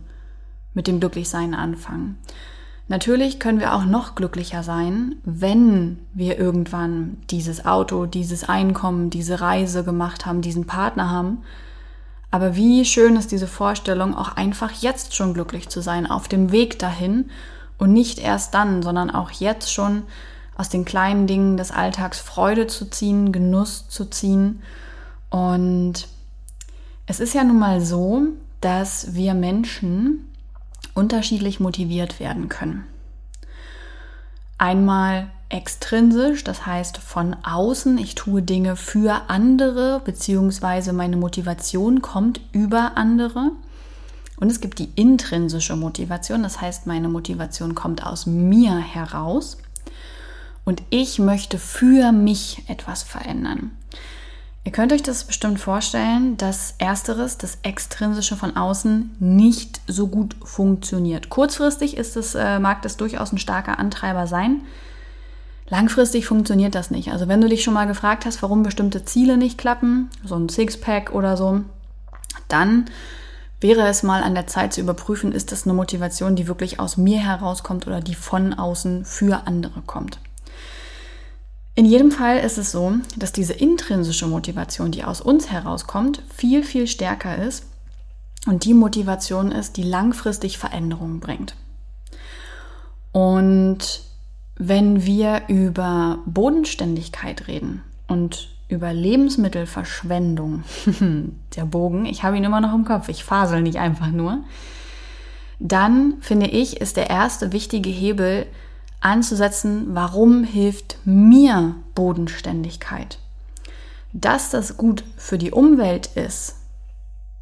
mit 0.73 0.87
dem 0.87 1.01
Glücklichsein 1.01 1.55
anfangen. 1.55 2.19
Natürlich 2.89 3.39
können 3.39 3.61
wir 3.61 3.75
auch 3.75 3.85
noch 3.85 4.17
glücklicher 4.17 4.65
sein, 4.65 5.17
wenn 5.25 5.99
wir 6.13 6.39
irgendwann 6.39 7.19
dieses 7.31 7.65
Auto, 7.65 8.07
dieses 8.07 8.49
Einkommen, 8.49 9.11
diese 9.11 9.41
Reise 9.41 9.85
gemacht 9.85 10.27
haben, 10.27 10.41
diesen 10.41 10.67
Partner 10.67 11.09
haben. 11.09 11.43
Aber 12.33 12.57
wie 12.57 12.85
schön 12.85 13.15
ist 13.15 13.31
diese 13.31 13.47
Vorstellung, 13.47 14.17
auch 14.17 14.35
einfach 14.35 14.73
jetzt 14.73 15.15
schon 15.15 15.35
glücklich 15.35 15.69
zu 15.69 15.83
sein, 15.83 16.07
auf 16.07 16.27
dem 16.27 16.51
Weg 16.51 16.79
dahin 16.81 17.31
und 17.79 17.93
nicht 17.93 18.19
erst 18.19 18.55
dann, 18.55 18.83
sondern 18.83 19.11
auch 19.11 19.31
jetzt 19.31 19.73
schon 19.73 20.03
aus 20.61 20.69
den 20.69 20.85
kleinen 20.85 21.26
Dingen 21.26 21.57
des 21.57 21.71
Alltags 21.71 22.21
Freude 22.21 22.67
zu 22.67 22.90
ziehen, 22.90 23.33
Genuss 23.33 23.88
zu 23.88 24.05
ziehen. 24.05 24.61
Und 25.31 26.07
es 27.07 27.19
ist 27.19 27.33
ja 27.33 27.45
nun 27.45 27.59
mal 27.59 27.81
so, 27.81 28.25
dass 28.61 29.14
wir 29.14 29.33
Menschen 29.33 30.31
unterschiedlich 30.93 31.61
motiviert 31.61 32.21
werden 32.21 32.50
können. 32.50 32.85
Einmal 34.59 35.29
extrinsisch, 35.49 36.45
das 36.45 36.67
heißt 36.67 36.99
von 36.99 37.37
außen, 37.43 37.97
ich 37.97 38.14
tue 38.14 38.43
Dinge 38.43 38.76
für 38.76 39.31
andere, 39.31 40.02
beziehungsweise 40.05 40.93
meine 40.93 41.17
Motivation 41.17 42.02
kommt 42.02 42.38
über 42.52 42.99
andere. 42.99 43.52
Und 44.37 44.52
es 44.52 44.61
gibt 44.61 44.79
die 44.79 44.90
intrinsische 44.95 45.75
Motivation, 45.75 46.43
das 46.43 46.61
heißt, 46.61 46.87
meine 46.87 47.09
Motivation 47.09 47.75
kommt 47.75 48.05
aus 48.05 48.26
mir 48.26 48.76
heraus 48.76 49.57
und 50.64 50.83
ich 50.90 51.19
möchte 51.19 51.59
für 51.59 52.12
mich 52.12 52.62
etwas 52.69 53.02
verändern. 53.02 53.73
Ihr 54.62 54.73
könnt 54.73 54.93
euch 54.93 55.02
das 55.02 55.25
bestimmt 55.25 55.59
vorstellen, 55.59 56.37
dass 56.37 56.75
ersteres, 56.79 57.38
das 57.38 57.59
extrinsische 57.62 58.37
von 58.37 58.57
außen, 58.57 59.17
nicht 59.19 59.81
so 59.87 60.07
gut 60.07 60.37
funktioniert. 60.45 61.31
Kurzfristig 61.31 61.97
ist 61.97 62.17
es, 62.17 62.35
äh, 62.35 62.59
mag 62.59 62.83
das 62.83 62.99
durchaus 62.99 63.33
ein 63.33 63.38
starker 63.38 63.79
Antreiber 63.79 64.26
sein. 64.26 64.61
Langfristig 65.71 66.26
funktioniert 66.26 66.75
das 66.75 66.90
nicht. 66.90 67.11
Also 67.11 67.26
wenn 67.26 67.40
du 67.40 67.49
dich 67.49 67.62
schon 67.62 67.75
mal 67.75 67.87
gefragt 67.87 68.26
hast, 68.26 68.43
warum 68.43 68.62
bestimmte 68.62 69.05
Ziele 69.05 69.38
nicht 69.38 69.57
klappen, 69.57 70.11
so 70.25 70.35
ein 70.35 70.49
Sixpack 70.49 71.14
oder 71.14 71.37
so, 71.38 71.62
dann 72.49 72.87
wäre 73.61 73.87
es 73.88 74.02
mal 74.02 74.23
an 74.23 74.35
der 74.35 74.47
Zeit 74.47 74.75
zu 74.75 74.81
überprüfen, 74.81 75.33
ist 75.33 75.52
das 75.52 75.64
eine 75.64 75.75
Motivation, 75.75 76.37
die 76.37 76.49
wirklich 76.49 76.81
aus 76.81 76.97
mir 76.97 77.21
herauskommt 77.21 77.87
oder 77.87 78.00
die 78.00 78.14
von 78.14 78.52
außen 78.52 79.05
für 79.05 79.47
andere 79.47 79.81
kommt. 79.83 80.19
In 81.75 81.85
jedem 81.85 82.11
Fall 82.11 82.39
ist 82.39 82.59
es 82.59 82.73
so, 82.73 82.95
dass 83.17 83.33
diese 83.33 83.53
intrinsische 83.53 84.27
Motivation, 84.27 84.91
die 84.91 85.05
aus 85.05 85.21
uns 85.21 85.50
herauskommt, 85.50 86.23
viel, 86.35 86.62
viel 86.62 86.87
stärker 86.87 87.43
ist 87.43 87.65
und 88.47 88.65
die 88.65 88.75
Motivation 88.75 89.53
ist, 89.53 89.77
die 89.77 89.83
langfristig 89.83 90.59
Veränderungen 90.59 91.21
bringt. 91.21 91.55
Und 93.12 94.03
wenn 94.57 95.05
wir 95.05 95.43
über 95.49 96.19
Bodenständigkeit 96.27 97.49
reden 97.49 97.83
und 98.09 98.50
über 98.69 98.93
Lebensmittelverschwendung, 98.93 100.65
der 101.57 101.65
Bogen, 101.65 102.07
ich 102.07 102.23
habe 102.23 102.37
ihn 102.37 102.45
immer 102.45 102.61
noch 102.61 102.75
im 102.75 102.85
Kopf, 102.85 103.09
ich 103.09 103.25
fasel 103.25 103.62
nicht 103.62 103.79
einfach 103.79 104.09
nur, 104.09 104.45
dann 105.59 106.15
finde 106.21 106.47
ich, 106.47 106.81
ist 106.81 106.97
der 106.97 107.11
erste 107.11 107.53
wichtige 107.53 107.91
Hebel, 107.91 108.47
anzusetzen, 109.00 109.88
warum 109.95 110.45
hilft 110.45 110.99
mir 111.04 111.75
Bodenständigkeit. 111.95 113.19
Dass 114.12 114.50
das 114.50 114.76
gut 114.76 115.04
für 115.16 115.38
die 115.38 115.52
Umwelt 115.52 116.09
ist, 116.14 116.57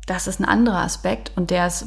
das 0.06 0.26
ist 0.26 0.40
ein 0.40 0.44
anderer 0.44 0.82
Aspekt 0.82 1.32
und 1.36 1.50
der 1.50 1.66
ist 1.66 1.86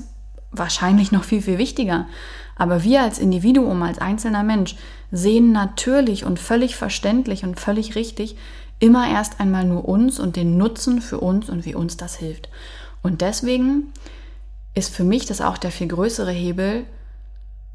wahrscheinlich 0.51 1.11
noch 1.11 1.23
viel, 1.23 1.41
viel 1.41 1.57
wichtiger. 1.57 2.07
Aber 2.55 2.83
wir 2.83 3.01
als 3.01 3.17
Individuum, 3.17 3.81
als 3.81 3.99
einzelner 3.99 4.43
Mensch 4.43 4.75
sehen 5.11 5.51
natürlich 5.51 6.25
und 6.25 6.39
völlig 6.39 6.75
verständlich 6.75 7.43
und 7.43 7.59
völlig 7.59 7.95
richtig 7.95 8.35
immer 8.79 9.09
erst 9.09 9.39
einmal 9.39 9.63
nur 9.63 9.87
uns 9.87 10.19
und 10.19 10.35
den 10.35 10.57
Nutzen 10.57 11.01
für 11.01 11.19
uns 11.19 11.49
und 11.49 11.65
wie 11.65 11.75
uns 11.75 11.97
das 11.97 12.15
hilft. 12.15 12.49
Und 13.03 13.21
deswegen 13.21 13.93
ist 14.73 14.93
für 14.93 15.03
mich 15.03 15.25
das 15.25 15.41
auch 15.41 15.57
der 15.57 15.71
viel 15.71 15.87
größere 15.87 16.31
Hebel, 16.31 16.85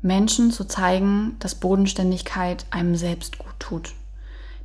Menschen 0.03 0.51
zu 0.51 0.65
zeigen, 0.65 1.37
dass 1.39 1.55
Bodenständigkeit 1.55 2.67
einem 2.71 2.97
selbst 2.97 3.39
gut 3.39 3.55
tut. 3.59 3.95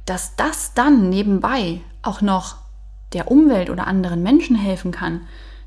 Dass 0.06 0.36
das 0.36 0.74
dann 0.74 1.10
nebenbei 1.10 1.82
auch 2.02 2.22
noch 2.22 2.56
der 3.14 3.30
Umwelt 3.30 3.70
oder 3.70 3.88
anderen 3.88 4.24
Menschen 4.24 4.56
helfen 4.56 4.92
kann, 4.92 5.22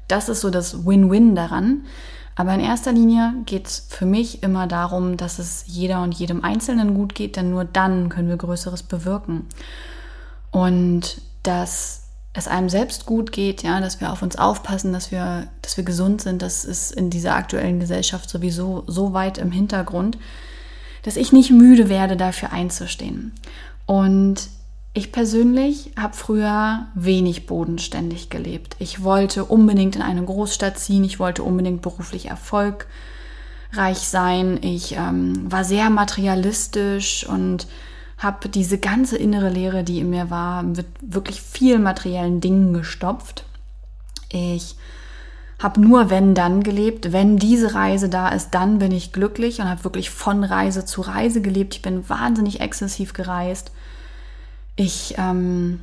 das 0.09 0.29
ist 0.29 0.41
so 0.41 0.51
das 0.51 0.87
Win-Win 0.87 1.35
daran. 1.35 1.85
Aber 2.37 2.53
in 2.53 2.61
erster 2.61 2.93
Linie 2.93 3.33
geht 3.47 3.67
es 3.67 3.87
für 3.89 4.07
mich 4.07 4.43
immer 4.43 4.67
darum, 4.67 5.17
dass 5.17 5.39
es 5.39 5.65
jeder 5.67 6.03
und 6.03 6.15
jedem 6.15 6.43
Einzelnen 6.43 6.95
gut 6.95 7.15
geht, 7.15 7.37
denn 7.37 7.51
nur 7.51 7.65
dann 7.65 8.09
können 8.09 8.29
wir 8.29 8.37
Größeres 8.37 8.83
bewirken. 8.83 9.47
Und 10.51 11.21
dass 11.43 12.04
es 12.37 12.49
einem 12.49 12.69
selbst 12.69 13.07
gut 13.07 13.31
geht, 13.31 13.63
ja, 13.63 13.81
dass 13.81 14.01
wir 14.01 14.13
auf 14.13 14.21
uns 14.21 14.37
aufpassen, 14.37 14.93
dass 14.93 15.13
wir, 15.13 15.47
dass 15.63 15.77
wir 15.77 15.85
gesund 15.85 16.21
sind, 16.21 16.43
das 16.43 16.65
ist 16.65 16.91
in 16.91 17.09
dieser 17.09 17.37
aktuellen 17.37 17.79
Gesellschaft 17.79 18.29
sowieso 18.29 18.83
so 18.89 19.13
weit 19.13 19.39
im 19.39 19.53
Hintergrund, 19.53 20.19
dass 21.05 21.17
ich 21.17 21.33
nicht 21.33 21.53
müde 21.53 21.89
werde, 21.89 22.17
dafür 22.17 22.53
einzustehen. 22.53 23.33
Und 23.87 24.49
ich 24.95 25.13
persönlich 25.13 25.93
habe 25.97 26.15
früher 26.15 26.87
wenig 26.95 27.47
bodenständig 27.47 28.31
gelebt. 28.31 28.75
Ich 28.81 29.05
wollte 29.05 29.45
unbedingt 29.45 29.95
in 29.95 30.03
eine 30.03 30.25
Großstadt 30.25 30.79
ziehen, 30.79 31.05
ich 31.05 31.21
wollte 31.21 31.45
unbedingt 31.45 31.83
beruflich 31.83 32.27
erfolgreich 32.27 32.89
sein. 33.99 34.59
Ich 34.61 34.97
ähm, 34.97 35.51
war 35.51 35.65
sehr 35.65 35.89
materialistisch 35.89 37.25
und 37.29 37.69
habe 38.25 38.49
diese 38.49 38.79
ganze 38.79 39.17
innere 39.17 39.51
Leere, 39.51 39.85
die 39.85 40.01
in 40.01 40.11
mir 40.11 40.31
war, 40.31 40.63
mit 40.63 40.87
wirklich 41.01 41.41
vielen 41.41 41.83
materiellen 41.83 42.41
Dingen 42.41 42.73
gestopft. 42.73 43.45
Ich 44.31 44.77
habe 45.63 45.81
nur 45.81 46.11
wenn 46.11 46.35
dann 46.35 46.63
gelebt, 46.63 47.13
wenn 47.13 47.37
diese 47.37 47.75
Reise 47.75 48.09
da 48.09 48.29
ist, 48.31 48.51
dann 48.51 48.79
bin 48.79 48.91
ich 48.93 49.13
glücklich 49.13 49.61
und 49.61 49.69
habe 49.69 49.85
wirklich 49.85 50.11
von 50.11 50.43
Reise 50.43 50.85
zu 50.85 51.01
Reise 51.01 51.41
gelebt. 51.41 51.75
Ich 51.75 51.83
bin 51.83 52.09
wahnsinnig 52.09 52.61
exzessiv 52.61 53.13
gereist. 53.13 53.71
Ich, 54.77 55.15
ähm, 55.19 55.81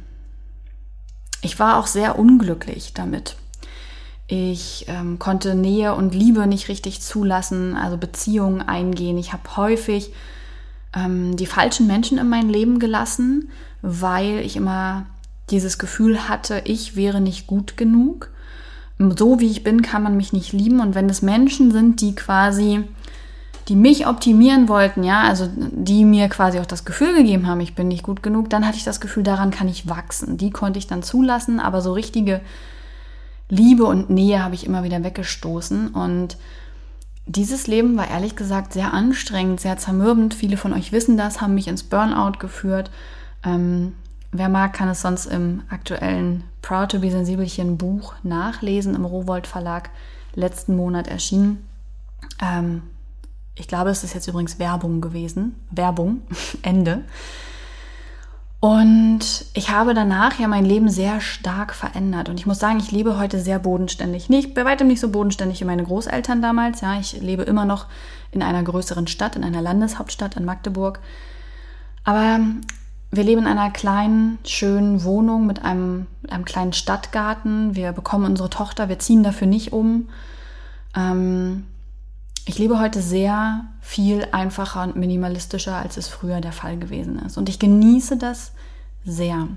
ich 1.41 1.57
war 1.59 1.77
auch 1.77 1.87
sehr 1.87 2.19
unglücklich 2.19 2.93
damit. 2.93 3.37
Ich 4.27 4.85
ähm, 4.87 5.19
konnte 5.19 5.55
Nähe 5.55 5.95
und 5.95 6.13
Liebe 6.13 6.47
nicht 6.47 6.67
richtig 6.67 7.01
zulassen, 7.01 7.75
also 7.75 7.97
Beziehungen 7.97 8.61
eingehen. 8.61 9.17
Ich 9.17 9.33
habe 9.33 9.57
häufig 9.57 10.11
ähm, 10.95 11.35
die 11.35 11.45
falschen 11.45 11.87
Menschen 11.87 12.17
in 12.17 12.29
mein 12.29 12.49
Leben 12.49 12.79
gelassen, 12.79 13.49
weil 13.81 14.39
ich 14.39 14.55
immer 14.55 15.05
dieses 15.49 15.77
Gefühl 15.77 16.29
hatte, 16.29 16.61
ich 16.65 16.95
wäre 16.95 17.21
nicht 17.21 17.47
gut 17.47 17.77
genug. 17.77 18.29
So 19.17 19.39
wie 19.39 19.49
ich 19.49 19.63
bin, 19.63 19.81
kann 19.81 20.03
man 20.03 20.15
mich 20.15 20.31
nicht 20.31 20.53
lieben. 20.53 20.79
Und 20.79 20.95
wenn 20.95 21.09
es 21.09 21.21
Menschen 21.21 21.71
sind, 21.71 22.01
die 22.01 22.13
quasi, 22.13 22.83
die 23.67 23.75
mich 23.75 24.07
optimieren 24.07 24.69
wollten, 24.69 25.03
ja, 25.03 25.23
also 25.23 25.49
die 25.55 26.05
mir 26.05 26.29
quasi 26.29 26.59
auch 26.59 26.65
das 26.65 26.85
Gefühl 26.85 27.15
gegeben 27.15 27.47
haben, 27.47 27.61
ich 27.61 27.73
bin 27.73 27.87
nicht 27.87 28.03
gut 28.03 28.21
genug, 28.21 28.49
dann 28.49 28.65
hatte 28.65 28.77
ich 28.77 28.83
das 28.83 29.01
Gefühl, 29.01 29.23
daran 29.23 29.51
kann 29.51 29.67
ich 29.67 29.89
wachsen. 29.89 30.37
Die 30.37 30.51
konnte 30.51 30.77
ich 30.77 30.87
dann 30.87 31.03
zulassen, 31.03 31.59
aber 31.59 31.81
so 31.81 31.93
richtige 31.93 32.41
Liebe 33.49 33.85
und 33.85 34.09
Nähe 34.09 34.43
habe 34.43 34.55
ich 34.55 34.65
immer 34.65 34.83
wieder 34.83 35.03
weggestoßen. 35.03 35.89
Und 35.89 36.37
dieses 37.25 37.67
Leben 37.67 37.97
war 37.97 38.09
ehrlich 38.09 38.35
gesagt 38.35 38.73
sehr 38.73 38.93
anstrengend, 38.93 39.59
sehr 39.61 39.77
zermürbend. 39.77 40.33
Viele 40.33 40.57
von 40.57 40.73
euch 40.73 40.91
wissen 40.91 41.17
das, 41.17 41.41
haben 41.41 41.55
mich 41.55 41.67
ins 41.67 41.83
Burnout 41.83 42.39
geführt. 42.39 42.91
Ähm, 43.43 43.93
wer 44.31 44.49
mag, 44.49 44.73
kann 44.73 44.89
es 44.89 45.01
sonst 45.01 45.27
im 45.27 45.63
aktuellen 45.69 46.43
Proud 46.61 46.91
to 46.91 46.99
be 46.99 47.11
Sensibelchen 47.11 47.77
Buch 47.77 48.13
nachlesen, 48.23 48.95
im 48.95 49.05
Rowold 49.05 49.47
Verlag 49.47 49.89
letzten 50.35 50.75
Monat 50.75 51.07
erschienen. 51.07 51.67
Ähm, 52.41 52.83
ich 53.55 53.67
glaube, 53.67 53.89
es 53.89 54.03
ist 54.03 54.13
jetzt 54.13 54.27
übrigens 54.27 54.59
Werbung 54.59 55.01
gewesen. 55.01 55.55
Werbung, 55.69 56.21
Ende. 56.61 57.03
Und 58.61 59.45
ich 59.55 59.71
habe 59.71 59.95
danach 59.95 60.39
ja 60.39 60.47
mein 60.47 60.65
Leben 60.65 60.87
sehr 60.87 61.19
stark 61.19 61.73
verändert. 61.73 62.29
Und 62.29 62.39
ich 62.39 62.45
muss 62.45 62.59
sagen, 62.59 62.77
ich 62.77 62.91
lebe 62.91 63.17
heute 63.17 63.39
sehr 63.39 63.57
bodenständig. 63.57 64.29
Nicht, 64.29 64.53
bei 64.53 64.63
weitem 64.63 64.87
nicht 64.87 64.99
so 64.99 65.09
bodenständig 65.09 65.59
wie 65.61 65.65
meine 65.65 65.83
Großeltern 65.83 66.43
damals. 66.43 66.81
Ja, 66.81 66.99
ich 66.99 67.19
lebe 67.19 67.41
immer 67.41 67.65
noch 67.65 67.87
in 68.29 68.43
einer 68.43 68.61
größeren 68.61 69.07
Stadt, 69.07 69.35
in 69.35 69.43
einer 69.43 69.63
Landeshauptstadt 69.63 70.37
in 70.37 70.45
Magdeburg. 70.45 70.99
Aber 72.03 72.39
wir 73.09 73.23
leben 73.23 73.41
in 73.41 73.47
einer 73.47 73.71
kleinen, 73.71 74.37
schönen 74.45 75.03
Wohnung 75.03 75.47
mit 75.47 75.65
einem, 75.65 76.05
einem 76.29 76.45
kleinen 76.45 76.73
Stadtgarten. 76.73 77.75
Wir 77.75 77.93
bekommen 77.93 78.25
unsere 78.25 78.51
Tochter, 78.51 78.89
wir 78.89 78.99
ziehen 78.99 79.23
dafür 79.23 79.47
nicht 79.47 79.73
um. 79.73 80.07
Ähm, 80.95 81.65
ich 82.45 82.57
lebe 82.57 82.79
heute 82.79 83.01
sehr 83.01 83.65
viel 83.81 84.27
einfacher 84.31 84.83
und 84.83 84.95
minimalistischer, 84.95 85.75
als 85.75 85.97
es 85.97 86.07
früher 86.07 86.41
der 86.41 86.51
Fall 86.51 86.77
gewesen 86.77 87.19
ist. 87.19 87.37
Und 87.37 87.49
ich 87.49 87.59
genieße 87.59 88.17
das 88.17 88.53
sehr. 89.05 89.47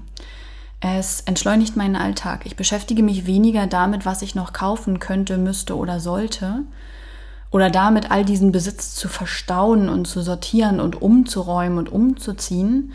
Es 0.81 1.23
entschleunigt 1.23 1.76
meinen 1.76 1.97
Alltag. 1.97 2.45
Ich 2.45 2.57
beschäftige 2.57 3.03
mich 3.03 3.26
weniger 3.26 3.67
damit, 3.67 4.05
was 4.05 4.21
ich 4.21 4.35
noch 4.35 4.53
kaufen 4.53 5.00
könnte, 5.00 5.38
müsste 5.38 5.76
oder 5.76 5.99
sollte. 5.99 6.61
Oder 7.50 7.71
damit, 7.71 8.11
all 8.11 8.25
diesen 8.25 8.53
Besitz 8.53 8.95
zu 8.95 9.09
verstauen 9.09 9.88
und 9.88 10.07
zu 10.07 10.21
sortieren 10.21 10.81
und 10.81 11.00
umzuräumen 11.00 11.79
und 11.79 11.91
umzuziehen. 11.91 12.93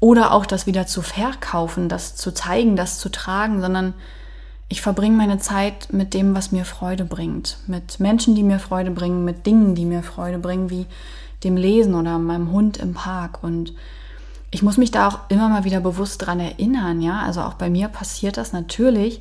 Oder 0.00 0.32
auch 0.32 0.44
das 0.44 0.66
wieder 0.66 0.86
zu 0.86 1.00
verkaufen, 1.00 1.88
das 1.88 2.16
zu 2.16 2.32
zeigen, 2.32 2.76
das 2.76 2.98
zu 2.98 3.08
tragen, 3.08 3.60
sondern 3.60 3.94
ich 4.70 4.82
verbringe 4.82 5.16
meine 5.16 5.38
Zeit 5.38 5.92
mit 5.92 6.14
dem, 6.14 6.34
was 6.34 6.52
mir 6.52 6.64
Freude 6.64 7.04
bringt. 7.04 7.58
Mit 7.66 7.98
Menschen, 7.98 8.36
die 8.36 8.44
mir 8.44 8.60
Freude 8.60 8.92
bringen, 8.92 9.24
mit 9.24 9.44
Dingen, 9.44 9.74
die 9.74 9.84
mir 9.84 10.04
Freude 10.04 10.38
bringen, 10.38 10.70
wie 10.70 10.86
dem 11.42 11.56
Lesen 11.56 11.96
oder 11.96 12.18
meinem 12.20 12.52
Hund 12.52 12.76
im 12.76 12.94
Park. 12.94 13.42
Und 13.42 13.74
ich 14.52 14.62
muss 14.62 14.76
mich 14.76 14.92
da 14.92 15.08
auch 15.08 15.18
immer 15.28 15.48
mal 15.48 15.64
wieder 15.64 15.80
bewusst 15.80 16.24
dran 16.24 16.38
erinnern, 16.38 17.02
ja. 17.02 17.20
Also 17.20 17.42
auch 17.42 17.54
bei 17.54 17.68
mir 17.68 17.88
passiert 17.88 18.36
das 18.36 18.52
natürlich, 18.52 19.20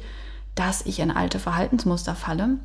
dass 0.54 0.86
ich 0.86 1.00
in 1.00 1.10
alte 1.10 1.40
Verhaltensmuster 1.40 2.14
falle. 2.14 2.60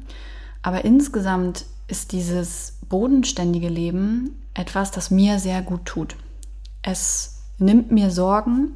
Aber 0.60 0.84
insgesamt 0.84 1.64
ist 1.88 2.12
dieses 2.12 2.76
bodenständige 2.90 3.68
Leben 3.70 4.42
etwas, 4.52 4.90
das 4.90 5.10
mir 5.10 5.38
sehr 5.38 5.62
gut 5.62 5.86
tut. 5.86 6.16
Es 6.82 7.44
nimmt 7.56 7.92
mir 7.92 8.10
Sorgen 8.10 8.72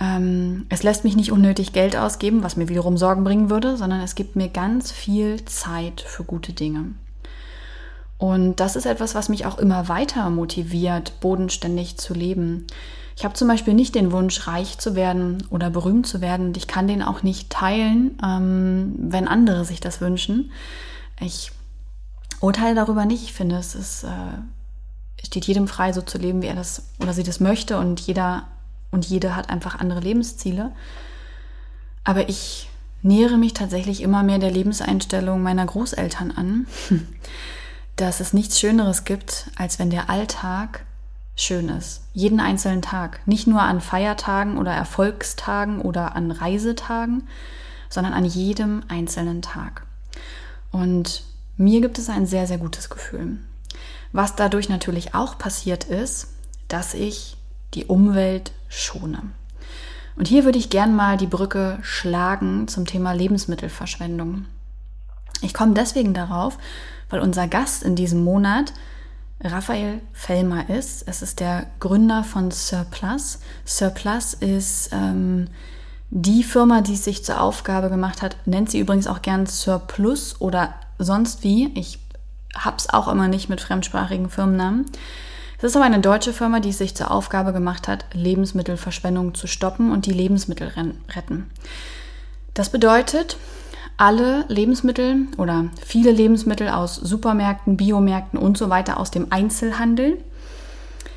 ähm, 0.00 0.66
es 0.68 0.82
lässt 0.82 1.04
mich 1.04 1.16
nicht 1.16 1.32
unnötig 1.32 1.72
Geld 1.72 1.96
ausgeben, 1.96 2.42
was 2.42 2.56
mir 2.56 2.68
wiederum 2.68 2.96
Sorgen 2.96 3.24
bringen 3.24 3.50
würde, 3.50 3.76
sondern 3.76 4.00
es 4.00 4.14
gibt 4.14 4.36
mir 4.36 4.48
ganz 4.48 4.92
viel 4.92 5.44
Zeit 5.44 6.00
für 6.00 6.24
gute 6.24 6.52
Dinge. 6.52 6.92
Und 8.16 8.56
das 8.56 8.76
ist 8.76 8.86
etwas, 8.86 9.14
was 9.14 9.28
mich 9.28 9.46
auch 9.46 9.58
immer 9.58 9.88
weiter 9.88 10.28
motiviert, 10.30 11.20
bodenständig 11.20 11.98
zu 11.98 12.14
leben. 12.14 12.66
Ich 13.16 13.24
habe 13.24 13.34
zum 13.34 13.48
Beispiel 13.48 13.74
nicht 13.74 13.94
den 13.94 14.12
Wunsch, 14.12 14.46
reich 14.46 14.78
zu 14.78 14.94
werden 14.94 15.44
oder 15.50 15.70
berühmt 15.70 16.06
zu 16.06 16.20
werden. 16.20 16.48
Und 16.48 16.56
ich 16.56 16.68
kann 16.68 16.86
den 16.86 17.02
auch 17.02 17.22
nicht 17.22 17.50
teilen, 17.50 18.16
ähm, 18.24 18.94
wenn 18.98 19.26
andere 19.26 19.64
sich 19.64 19.80
das 19.80 20.00
wünschen. 20.00 20.52
Ich 21.20 21.50
urteile 22.40 22.76
darüber 22.76 23.06
nicht. 23.06 23.24
Ich 23.24 23.32
finde, 23.32 23.56
es 23.56 23.74
ist, 23.74 24.04
äh, 24.04 25.24
steht 25.24 25.46
jedem 25.46 25.66
frei, 25.66 25.92
so 25.92 26.02
zu 26.02 26.18
leben, 26.18 26.42
wie 26.42 26.46
er 26.46 26.54
das 26.54 26.90
oder 27.00 27.12
sie 27.12 27.24
das 27.24 27.40
möchte. 27.40 27.78
Und 27.78 28.00
jeder 28.00 28.46
und 28.90 29.06
jede 29.06 29.36
hat 29.36 29.50
einfach 29.50 29.78
andere 29.78 30.00
Lebensziele. 30.00 30.72
Aber 32.04 32.28
ich 32.28 32.68
nähere 33.02 33.38
mich 33.38 33.54
tatsächlich 33.54 34.02
immer 34.02 34.22
mehr 34.22 34.38
der 34.38 34.50
Lebenseinstellung 34.50 35.42
meiner 35.42 35.66
Großeltern 35.66 36.30
an, 36.32 36.66
dass 37.96 38.20
es 38.20 38.32
nichts 38.32 38.58
Schöneres 38.58 39.04
gibt, 39.04 39.50
als 39.56 39.78
wenn 39.78 39.90
der 39.90 40.10
Alltag 40.10 40.84
schön 41.36 41.68
ist. 41.68 42.02
Jeden 42.12 42.40
einzelnen 42.40 42.82
Tag. 42.82 43.20
Nicht 43.26 43.46
nur 43.46 43.62
an 43.62 43.80
Feiertagen 43.80 44.58
oder 44.58 44.72
Erfolgstagen 44.72 45.80
oder 45.80 46.16
an 46.16 46.30
Reisetagen, 46.30 47.28
sondern 47.88 48.12
an 48.12 48.24
jedem 48.24 48.82
einzelnen 48.88 49.40
Tag. 49.40 49.86
Und 50.72 51.22
mir 51.56 51.80
gibt 51.80 51.98
es 51.98 52.08
ein 52.08 52.26
sehr, 52.26 52.46
sehr 52.46 52.58
gutes 52.58 52.90
Gefühl. 52.90 53.38
Was 54.12 54.36
dadurch 54.36 54.68
natürlich 54.68 55.14
auch 55.14 55.38
passiert 55.38 55.84
ist, 55.84 56.28
dass 56.66 56.94
ich 56.94 57.37
die 57.74 57.86
Umwelt 57.86 58.52
schone. 58.68 59.22
Und 60.16 60.26
hier 60.26 60.44
würde 60.44 60.58
ich 60.58 60.70
gern 60.70 60.96
mal 60.96 61.16
die 61.16 61.26
Brücke 61.26 61.78
schlagen 61.82 62.66
zum 62.66 62.86
Thema 62.86 63.12
Lebensmittelverschwendung. 63.12 64.46
Ich 65.42 65.54
komme 65.54 65.74
deswegen 65.74 66.14
darauf, 66.14 66.58
weil 67.08 67.20
unser 67.20 67.46
Gast 67.46 67.84
in 67.84 67.94
diesem 67.94 68.24
Monat 68.24 68.72
Raphael 69.40 70.00
Fellmer 70.12 70.68
ist. 70.68 71.06
Es 71.06 71.22
ist 71.22 71.38
der 71.38 71.66
Gründer 71.78 72.24
von 72.24 72.50
Surplus. 72.50 73.38
Surplus 73.64 74.34
ist 74.34 74.90
ähm, 74.92 75.46
die 76.10 76.42
Firma, 76.42 76.80
die 76.80 76.94
es 76.94 77.04
sich 77.04 77.24
zur 77.24 77.40
Aufgabe 77.40 77.88
gemacht 77.88 78.22
hat, 78.22 78.36
nennt 78.46 78.70
sie 78.70 78.80
übrigens 78.80 79.06
auch 79.06 79.22
gern 79.22 79.46
Surplus 79.46 80.40
oder 80.40 80.74
sonst 80.98 81.44
wie. 81.44 81.70
Ich 81.74 82.00
hab's 82.54 82.88
auch 82.88 83.08
immer 83.08 83.28
nicht 83.28 83.48
mit 83.48 83.60
fremdsprachigen 83.60 84.30
Firmennamen. 84.30 84.86
Es 85.58 85.64
ist 85.64 85.76
aber 85.76 85.84
eine 85.84 85.98
deutsche 85.98 86.32
Firma, 86.32 86.60
die 86.60 86.68
es 86.68 86.78
sich 86.78 86.94
zur 86.94 87.10
Aufgabe 87.10 87.52
gemacht 87.52 87.88
hat, 87.88 88.04
Lebensmittelverschwendung 88.12 89.34
zu 89.34 89.48
stoppen 89.48 89.90
und 89.90 90.06
die 90.06 90.12
Lebensmittel 90.12 90.72
retten. 91.14 91.50
Das 92.54 92.70
bedeutet, 92.70 93.36
alle 93.96 94.44
Lebensmittel 94.46 95.26
oder 95.36 95.64
viele 95.84 96.12
Lebensmittel 96.12 96.68
aus 96.68 96.94
Supermärkten, 96.94 97.76
Biomärkten 97.76 98.38
und 98.38 98.56
so 98.56 98.70
weiter 98.70 99.00
aus 99.00 99.10
dem 99.10 99.32
Einzelhandel 99.32 100.22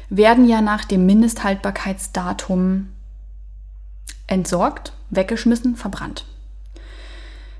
werden 0.10 0.48
ja 0.48 0.62
nach 0.62 0.86
dem 0.86 1.06
Mindesthaltbarkeitsdatum 1.06 2.90
entsorgt, 4.26 4.94
weggeschmissen, 5.12 5.76
verbrannt. 5.76 6.26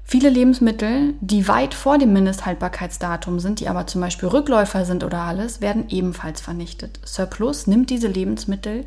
Viele 0.04 0.30
Lebensmittel, 0.30 1.14
die 1.22 1.48
weit 1.48 1.74
vor 1.74 1.98
dem 1.98 2.12
Mindesthaltbarkeitsdatum 2.14 3.40
sind, 3.40 3.60
die 3.60 3.70
aber 3.70 3.88
zum 3.88 4.02
Beispiel 4.02 4.30
Rückläufer 4.30 4.84
sind 4.86 5.04
oder 5.04 5.20
alles, 5.20 5.62
werden 5.62 5.86
ebenfalls 5.90 6.42
vernichtet. 6.42 7.00
Surplus 7.06 7.68
nimmt 7.68 7.90
diese 7.90 8.08
Lebensmittel 8.08 8.86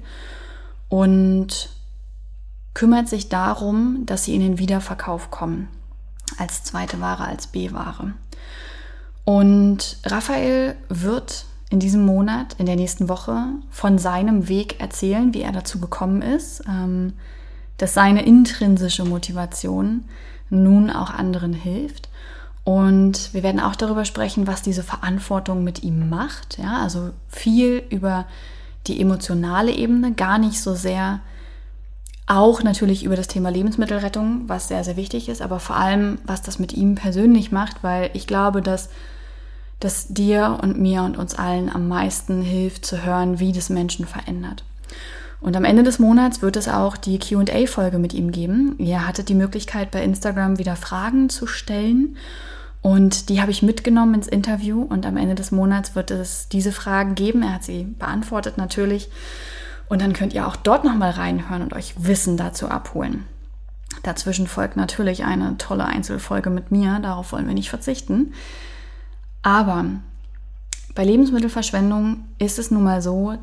und 0.89 1.71
kümmert 2.75 3.09
sich 3.09 3.29
darum, 3.29 4.03
dass 4.05 4.25
sie 4.25 4.35
in 4.35 4.41
den 4.41 4.59
Wiederverkauf 4.59 5.31
kommen. 5.31 5.69
Als 6.39 6.65
zweite 6.65 7.01
Ware, 7.01 7.25
als 7.25 7.47
B-Ware. 7.47 8.13
Und 9.25 9.99
Raphael 10.05 10.77
wird 10.89 11.47
in 11.71 11.81
diesem 11.81 12.05
Monat, 12.05 12.55
in 12.59 12.67
der 12.67 12.77
nächsten 12.77 13.09
Woche, 13.09 13.47
von 13.71 13.99
seinem 13.99 14.49
Weg 14.49 14.81
erzählen, 14.81 15.33
wie 15.33 15.43
er 15.43 15.53
dazu 15.53 15.81
gekommen 15.81 16.23
ist, 16.23 16.63
ähm, 16.69 17.15
dass 17.79 17.95
seine 17.95 18.25
intrinsische 18.25 19.05
Motivation 19.05 20.05
nun 20.55 20.91
auch 20.91 21.11
anderen 21.11 21.53
hilft. 21.53 22.09
Und 22.65 23.35
wir 23.35 23.43
werden 23.43 23.61
auch 23.61 23.77
darüber 23.77 24.05
sprechen, 24.07 24.47
was 24.47 24.63
diese 24.63 24.83
Verantwortung 24.83 25.65
mit 25.65 25.83
ihm 25.83 26.09
macht. 26.09 26.59
Ja, 26.59 26.81
also 26.83 27.11
viel 27.29 27.83
über 27.91 28.27
die 28.87 29.01
emotionale 29.01 29.73
Ebene, 29.73 30.13
gar 30.13 30.39
nicht 30.39 30.61
so 30.61 30.75
sehr 30.75 31.21
auch 32.27 32.63
natürlich 32.63 33.05
über 33.05 33.17
das 33.17 33.29
Thema 33.29 33.51
Lebensmittelrettung, 33.51 34.49
was 34.49 34.69
sehr, 34.69 34.83
sehr 34.83 34.97
wichtig 34.97 35.29
ist, 35.29 35.43
aber 35.43 35.61
vor 35.61 35.77
allem, 35.77 36.19
was 36.25 36.41
das 36.41 36.59
mit 36.59 36.73
ihm 36.73 36.95
persönlich 36.95 37.53
macht, 37.53 37.83
weil 37.83 38.11
ich 38.15 38.27
glaube, 38.27 38.63
dass 38.63 38.89
das 39.81 40.09
dir 40.09 40.59
und 40.63 40.81
mir 40.81 41.03
und 41.03 41.19
uns 41.19 41.35
allen 41.35 41.69
am 41.69 41.89
meisten 41.89 42.41
hilft 42.41 42.87
zu 42.87 43.05
hören, 43.05 43.41
wie 43.41 43.53
das 43.53 43.69
Menschen 43.69 44.07
verändert. 44.07 44.65
Und 45.45 45.57
am 45.57 45.65
Ende 45.67 45.83
des 45.83 45.99
Monats 45.99 46.41
wird 46.41 46.57
es 46.57 46.69
auch 46.69 46.97
die 46.97 47.19
QA-Folge 47.19 47.99
mit 47.99 48.15
ihm 48.15 48.33
geben. 48.33 48.77
Ihr 48.79 49.07
hattet 49.07 49.29
die 49.29 49.35
Möglichkeit, 49.35 49.91
bei 49.91 50.03
Instagram 50.03 50.59
wieder 50.59 50.75
Fragen 50.75 51.29
zu 51.29 51.47
stellen. 51.47 52.17
Und 52.81 53.29
die 53.29 53.43
habe 53.43 53.51
ich 53.51 53.63
mitgenommen 53.63 54.15
ins 54.15 54.27
Interview. 54.27 54.81
Und 54.81 55.05
am 55.05 55.19
Ende 55.19 55.35
des 55.35 55.51
Monats 55.51 55.95
wird 55.95 56.11
es 56.11 56.49
diese 56.49 56.73
Fragen 56.73 57.15
geben. 57.15 57.43
Er 57.43 57.53
hat 57.53 57.63
sie 57.63 57.85
beantwortet 57.85 58.57
natürlich. 58.57 59.11
Und 59.91 60.01
dann 60.01 60.15
könnt 60.15 60.33
ihr 60.33 60.47
auch 60.47 60.57
dort 60.57 60.83
nochmal 60.83 61.11
reinhören 61.11 61.61
und 61.61 61.75
euch 61.75 61.93
Wissen 61.99 62.39
dazu 62.39 62.69
abholen. 62.69 63.27
Dazwischen 64.03 64.47
folgt 64.47 64.79
natürlich 64.79 65.25
eine 65.25 65.59
tolle 65.59 65.85
Einzelfolge 65.85 66.49
mit 66.49 66.71
mir. 66.71 67.01
Darauf 67.01 67.33
wollen 67.33 67.47
wir 67.47 67.55
nicht 67.55 67.69
verzichten. 67.69 68.33
Aber 69.43 69.85
bei 70.95 71.05
Lebensmittelverschwendung 71.05 72.25
ist 72.39 72.59
es 72.59 72.71
nun 72.71 72.83
mal 72.83 73.03
so, 73.03 73.37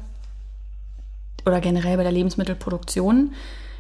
oder 1.46 1.62
generell 1.62 1.98
bei 1.98 2.04
der 2.04 2.12
Lebensmittelproduktion, 2.12 3.34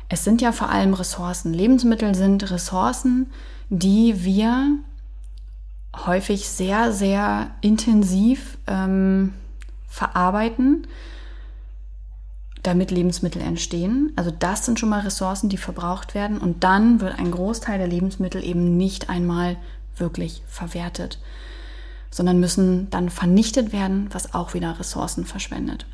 es 0.09 0.23
sind 0.23 0.41
ja 0.41 0.51
vor 0.51 0.69
allem 0.69 0.93
Ressourcen. 0.93 1.53
Lebensmittel 1.53 2.15
sind 2.15 2.51
Ressourcen, 2.51 3.31
die 3.69 4.25
wir 4.25 4.77
häufig 6.05 6.49
sehr, 6.49 6.91
sehr 6.91 7.51
intensiv 7.61 8.57
ähm, 8.67 9.33
verarbeiten, 9.87 10.87
damit 12.63 12.91
Lebensmittel 12.91 13.41
entstehen. 13.41 14.11
Also 14.15 14.31
das 14.31 14.65
sind 14.65 14.79
schon 14.79 14.89
mal 14.89 14.99
Ressourcen, 14.99 15.49
die 15.49 15.57
verbraucht 15.57 16.13
werden. 16.13 16.37
Und 16.37 16.63
dann 16.63 17.01
wird 17.01 17.17
ein 17.17 17.31
Großteil 17.31 17.77
der 17.77 17.87
Lebensmittel 17.87 18.43
eben 18.43 18.77
nicht 18.77 19.09
einmal 19.09 19.57
wirklich 19.95 20.43
verwertet, 20.47 21.19
sondern 22.09 22.39
müssen 22.39 22.89
dann 22.89 23.09
vernichtet 23.09 23.71
werden, 23.71 24.09
was 24.11 24.33
auch 24.33 24.53
wieder 24.53 24.77
Ressourcen 24.79 25.25
verschwendet. 25.25 25.85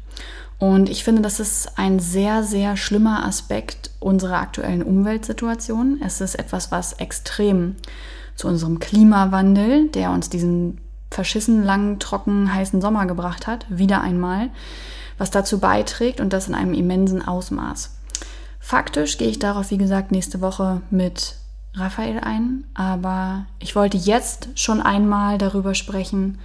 Und 0.59 0.89
ich 0.89 1.03
finde, 1.03 1.21
das 1.21 1.39
ist 1.39 1.77
ein 1.77 1.99
sehr, 1.99 2.43
sehr 2.43 2.77
schlimmer 2.77 3.25
Aspekt 3.25 3.91
unserer 3.99 4.39
aktuellen 4.39 4.81
Umweltsituation. 4.81 6.01
Es 6.03 6.19
ist 6.19 6.35
etwas, 6.35 6.71
was 6.71 6.93
extrem 6.93 7.75
zu 8.35 8.47
unserem 8.47 8.79
Klimawandel, 8.79 9.89
der 9.89 10.11
uns 10.11 10.29
diesen 10.29 10.79
verschissen 11.11 11.63
langen, 11.63 11.99
trocken, 11.99 12.53
heißen 12.53 12.81
Sommer 12.81 13.05
gebracht 13.05 13.47
hat, 13.47 13.65
wieder 13.69 14.01
einmal, 14.01 14.49
was 15.17 15.31
dazu 15.31 15.59
beiträgt 15.59 16.19
und 16.19 16.33
das 16.33 16.47
in 16.47 16.55
einem 16.55 16.73
immensen 16.73 17.25
Ausmaß. 17.25 17.95
Faktisch 18.59 19.17
gehe 19.17 19.29
ich 19.29 19.39
darauf, 19.39 19.71
wie 19.71 19.77
gesagt, 19.77 20.11
nächste 20.11 20.41
Woche 20.41 20.81
mit 20.89 21.35
Raphael 21.73 22.19
ein, 22.19 22.65
aber 22.73 23.45
ich 23.59 23.75
wollte 23.75 23.97
jetzt 23.97 24.49
schon 24.55 24.81
einmal 24.81 25.37
darüber 25.37 25.73
sprechen, 25.73 26.39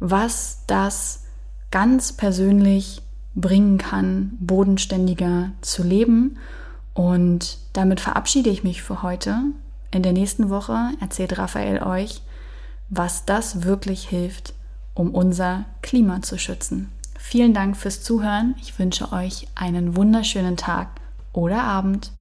was 0.00 0.62
das 0.66 1.24
ganz 1.70 2.12
persönlich 2.12 3.02
bringen 3.34 3.78
kann, 3.78 4.36
bodenständiger 4.40 5.50
zu 5.60 5.82
leben. 5.82 6.38
Und 6.94 7.58
damit 7.72 8.00
verabschiede 8.00 8.50
ich 8.50 8.64
mich 8.64 8.82
für 8.82 9.02
heute. 9.02 9.38
In 9.90 10.02
der 10.02 10.12
nächsten 10.12 10.50
Woche 10.50 10.90
erzählt 11.00 11.38
Raphael 11.38 11.82
euch, 11.82 12.22
was 12.88 13.24
das 13.24 13.64
wirklich 13.64 14.08
hilft, 14.08 14.54
um 14.94 15.10
unser 15.14 15.64
Klima 15.82 16.22
zu 16.22 16.38
schützen. 16.38 16.90
Vielen 17.18 17.54
Dank 17.54 17.76
fürs 17.76 18.02
Zuhören. 18.02 18.54
Ich 18.60 18.78
wünsche 18.78 19.12
euch 19.12 19.48
einen 19.54 19.96
wunderschönen 19.96 20.56
Tag 20.56 20.88
oder 21.32 21.64
Abend. 21.64 22.12